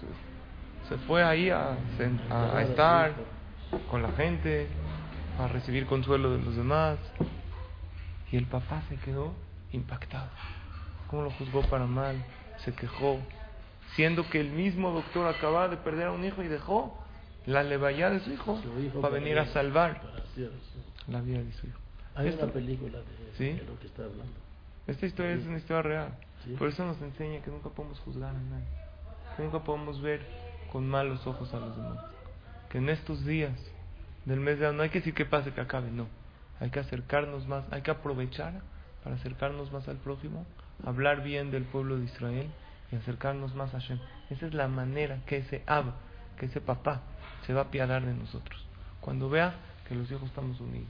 se- 0.89 0.97
fue 1.07 1.23
ahí 1.23 1.51
a, 1.51 1.77
a- 2.31 2.57
a 2.59 2.63
estar 2.63 3.13
con 3.91 4.03
la 4.03 4.13
gente, 4.13 4.69
a 5.39 5.49
recibir 5.49 5.87
consuelo 5.87 6.31
de 6.37 6.43
los 6.43 6.57
demás. 6.57 6.99
Y 8.33 8.37
el 8.37 8.47
papá 8.47 8.83
se 8.89 8.97
quedó 8.97 9.35
impactado. 9.73 10.31
¿Cómo 11.09 11.23
lo 11.23 11.31
juzgó 11.33 11.63
para 11.63 11.87
mal? 11.87 12.17
Se 12.65 12.73
quejó. 12.73 13.21
Siendo 13.95 14.29
que 14.29 14.41
el 14.41 14.51
mismo 14.51 14.91
doctor 14.91 15.27
acababa 15.33 15.69
de 15.69 15.77
perder 15.77 16.09
a 16.09 16.13
un 16.13 16.25
hijo 16.25 16.43
y 16.43 16.49
dejó 16.49 16.99
la 17.47 17.63
levaya 17.63 18.11
de 18.11 18.21
su 18.21 18.33
hijo 18.33 18.61
Su 18.63 18.81
hijo 18.81 19.01
para 19.01 19.15
venir 19.15 19.39
a 19.39 19.47
salvar 19.47 20.01
para 20.03 20.19
hacer 20.25 20.47
eso. 20.47 20.86
La 21.09 21.21
vida 21.21 21.43
de 21.43 21.53
su 21.53 21.67
hijo. 21.67 21.79
Hay 22.15 22.29
Esto- 22.29 22.45
una 22.45 22.53
película 22.53 22.99
de, 22.99 23.05
¿Sí? 23.37 23.53
de 23.59 23.65
lo 23.65 23.79
que 23.79 23.87
está 23.87 24.05
hablando. 24.05 24.33
Esta 24.87 25.07
historia 25.07 25.33
es 25.33 25.47
una 25.47 25.59
historia 25.59 25.83
real. 25.83 26.15
Sí. 26.45 26.53
Por 26.59 26.69
eso 26.69 26.85
nos 26.87 27.01
enseña 27.03 27.43
que 27.43 27.51
nunca 27.51 27.69
podemos 27.71 27.99
juzgar 28.01 28.31
a 28.31 28.39
nadie. 28.39 28.67
Que 29.37 29.43
nunca 29.43 29.61
podemos 29.65 30.01
ver 30.01 30.21
con 30.73 30.89
malos 30.89 31.27
ojos 31.27 31.53
a 31.53 31.59
los 31.59 31.77
demás. 31.77 31.99
Que 32.71 32.79
en 32.79 32.89
estos 32.89 33.25
días 33.25 33.53
del 34.25 34.41
mes 34.41 34.59
de 34.59 34.73
no 34.73 34.83
hay 34.83 34.91
que 34.91 34.99
decir 35.01 35.15
que 35.15 35.25
pase 35.27 35.53
que 35.53 35.61
acabe, 35.61 35.91
no. 35.91 36.07
Hay 36.61 36.71
que 36.71 36.81
acercarnos 36.81 37.47
más, 37.47 37.65
hay 37.71 37.83
que 37.83 37.91
aprovechar 37.91 38.61
para 39.05 39.17
acercarnos 39.17 39.71
más 39.73 39.87
al 39.89 39.97
prójimo, 39.99 40.47
hablar 40.85 41.23
bien 41.23 41.51
del 41.51 41.65
pueblo 41.65 41.99
de 41.99 42.05
Israel 42.05 42.49
y 42.91 42.97
acercarnos 42.97 43.55
más 43.55 43.75
a 43.75 43.81
Hashem. 43.81 43.99
Esa 44.31 44.47
es 44.47 44.55
la 44.55 44.69
manera 44.69 45.19
que 45.27 45.39
ese 45.39 45.63
Ab, 45.67 45.93
que 46.39 46.47
ese 46.47 46.61
papá, 46.61 47.03
se 47.47 47.53
va 47.53 47.63
a 47.63 47.65
apiadar 47.65 48.05
de 48.05 48.15
nosotros. 48.15 48.65
Cuando 49.01 49.29
vea 49.29 49.55
que 49.89 49.95
los 49.95 50.11
hijos 50.11 50.25
estamos 50.25 50.61
unidos. 50.61 50.89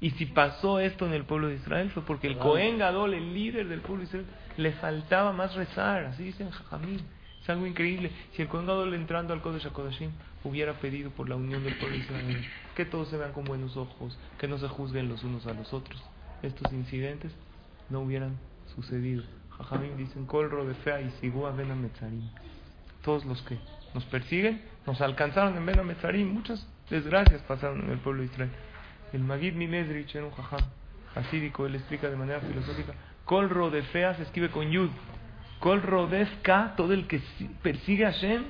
Y 0.00 0.10
si 0.10 0.26
pasó 0.26 0.78
esto 0.78 1.06
en 1.06 1.12
el 1.12 1.24
pueblo 1.24 1.48
de 1.48 1.56
Israel 1.56 1.90
fue 1.90 2.04
porque 2.04 2.28
el. 2.28 2.38
Cohen 2.38 2.78
Gadol, 2.78 3.14
el 3.14 3.34
líder 3.34 3.68
del 3.68 3.80
pueblo 3.80 4.02
de 4.02 4.04
Israel, 4.04 4.26
le 4.56 4.72
faltaba 4.72 5.32
más 5.32 5.54
rezar, 5.54 6.04
así 6.04 6.24
dicen 6.24 6.50
Jajamín. 6.50 7.00
Es 7.42 7.48
algo 7.50 7.66
increíble. 7.66 8.10
Si 8.32 8.42
el 8.42 8.48
Cohen 8.48 8.66
Gadol 8.66 8.94
entrando 8.94 9.32
al 9.32 9.40
Kodesh 9.40 9.66
HaKodashim 9.66 10.10
hubiera 10.44 10.74
pedido 10.74 11.10
por 11.10 11.28
la 11.28 11.36
unión 11.36 11.64
del 11.64 11.76
pueblo 11.78 11.96
de 11.96 12.02
Israel, 12.02 12.46
que 12.76 12.84
todos 12.84 13.08
se 13.08 13.16
vean 13.16 13.32
con 13.32 13.44
buenos 13.44 13.76
ojos, 13.76 14.16
que 14.38 14.46
no 14.46 14.58
se 14.58 14.68
juzguen 14.68 15.08
los 15.08 15.24
unos 15.24 15.46
a 15.46 15.54
los 15.54 15.72
otros, 15.72 16.02
estos 16.42 16.72
incidentes 16.72 17.32
no 17.90 18.00
hubieran 18.00 18.36
sucedido. 18.74 19.24
Jajamín 19.50 19.96
dicen, 19.96 20.26
Kolro 20.26 20.64
de 20.66 20.74
Fea 20.74 21.00
y 21.00 21.10
Sigua 21.20 21.50
Ben 21.52 21.70
Ametzarim. 21.70 22.28
Todos 23.02 23.24
los 23.24 23.40
que 23.42 23.58
nos 23.94 24.04
persiguen 24.04 24.62
nos 24.86 25.00
alcanzaron 25.00 25.56
en 25.56 25.66
Ben 25.66 25.78
Ametzarim. 25.78 26.28
Muchas 26.28 26.66
desgracias 26.90 27.42
pasaron 27.42 27.82
en 27.84 27.90
el 27.90 27.98
pueblo 27.98 28.22
de 28.22 28.28
Israel. 28.28 28.50
El 29.12 29.20
Magid 29.20 29.54
Mimedrich 29.54 30.14
era 30.14 30.24
un 30.24 30.32
jajam 30.32 30.60
hasídico, 31.14 31.66
él 31.66 31.74
explica 31.74 32.08
de 32.08 32.16
manera 32.16 32.40
filosófica. 32.40 32.92
Kol 33.24 33.48
rodefea 33.50 34.14
se 34.14 34.22
escribe 34.22 34.50
con 34.50 34.70
yud. 34.70 34.90
Kol 35.60 35.82
rodefka, 35.82 36.74
todo 36.76 36.92
el 36.92 37.06
que 37.06 37.18
si- 37.36 37.46
persigue 37.62 38.06
a 38.06 38.12
Hashem 38.12 38.44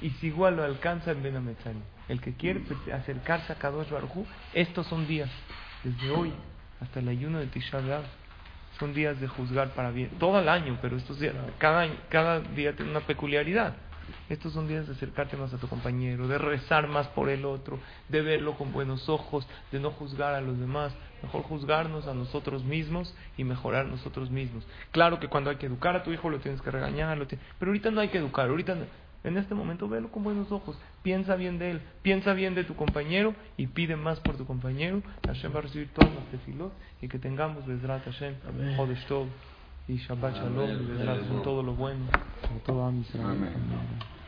y 0.00 0.10
si 0.10 0.28
igual 0.28 0.56
lo 0.56 0.64
alcanza 0.64 1.10
en 1.10 1.22
Ben 1.22 1.36
Ametzarim. 1.36 1.80
El 2.08 2.20
que 2.20 2.34
quiere 2.34 2.62
acercarse 2.92 3.52
a 3.52 3.56
Kadosh 3.56 3.90
Baruj 3.90 4.26
estos 4.54 4.86
son 4.86 5.06
días, 5.06 5.30
desde 5.82 6.10
hoy 6.10 6.32
hasta 6.80 7.00
el 7.00 7.08
ayuno 7.08 7.38
de 7.38 7.46
Tisha 7.46 7.78
B'Av, 7.78 8.02
son 8.78 8.92
días 8.92 9.20
de 9.20 9.28
juzgar 9.28 9.68
para 9.70 9.90
bien. 9.90 10.10
Todo 10.18 10.40
el 10.40 10.48
año, 10.48 10.78
pero 10.82 10.96
estos 10.96 11.18
días, 11.20 11.34
cada 11.58 12.40
día 12.40 12.74
tiene 12.74 12.90
una 12.90 13.00
peculiaridad. 13.00 13.74
Estos 14.28 14.52
son 14.52 14.68
días 14.68 14.86
de 14.86 14.94
acercarte 14.94 15.36
más 15.36 15.52
a 15.54 15.58
tu 15.58 15.68
compañero, 15.68 16.26
de 16.28 16.38
rezar 16.38 16.88
más 16.88 17.06
por 17.08 17.28
el 17.28 17.44
otro, 17.44 17.78
de 18.08 18.22
verlo 18.22 18.54
con 18.56 18.72
buenos 18.72 19.08
ojos, 19.08 19.46
de 19.70 19.80
no 19.80 19.90
juzgar 19.90 20.34
a 20.34 20.40
los 20.40 20.58
demás. 20.58 20.94
Mejor 21.22 21.42
juzgarnos 21.42 22.06
a 22.08 22.14
nosotros 22.14 22.64
mismos 22.64 23.14
y 23.36 23.44
mejorar 23.44 23.86
nosotros 23.86 24.30
mismos. 24.30 24.66
Claro 24.90 25.20
que 25.20 25.28
cuando 25.28 25.50
hay 25.50 25.56
que 25.56 25.66
educar 25.66 25.94
a 25.96 26.02
tu 26.02 26.12
hijo 26.12 26.28
lo 26.30 26.38
tienes 26.40 26.60
que 26.62 26.70
regañar, 26.70 27.16
lo 27.16 27.26
ti- 27.26 27.38
pero 27.58 27.70
ahorita 27.70 27.90
no 27.90 28.00
hay 28.00 28.08
que 28.08 28.18
educar. 28.18 28.48
Ahorita, 28.48 28.74
no- 28.74 28.86
en 29.24 29.36
este 29.38 29.54
momento, 29.54 29.88
velo 29.88 30.10
con 30.10 30.24
buenos 30.24 30.50
ojos. 30.50 30.76
Piensa 31.04 31.36
bien 31.36 31.56
de 31.60 31.70
él, 31.70 31.80
piensa 32.02 32.32
bien 32.32 32.56
de 32.56 32.64
tu 32.64 32.74
compañero 32.74 33.36
y 33.56 33.68
pide 33.68 33.94
más 33.94 34.18
por 34.18 34.36
tu 34.36 34.44
compañero. 34.46 35.00
Hashem 35.24 35.54
va 35.54 35.60
a 35.60 35.62
recibir 35.62 35.90
todas 35.94 36.12
las 36.12 36.24
tefilot 36.32 36.72
y 37.00 37.06
que 37.06 37.20
tengamos 37.20 37.64
Bezrat 37.64 38.04
Hashem, 38.04 38.34
Amén. 38.48 38.74
Y 39.88 39.96
Shabbat 39.96 40.36
Shalom, 40.36 40.70
y 40.70 40.86
Bezrat 40.86 41.22
Hashem, 41.22 41.42
todo 41.42 41.62
lo 41.62 41.74
bueno, 41.74 42.04
sobre 42.40 42.60
todo 42.60 42.86
a 42.86 42.92
Israel. 42.92 43.26
Amén. 43.26 43.52
Amén. 43.54 44.21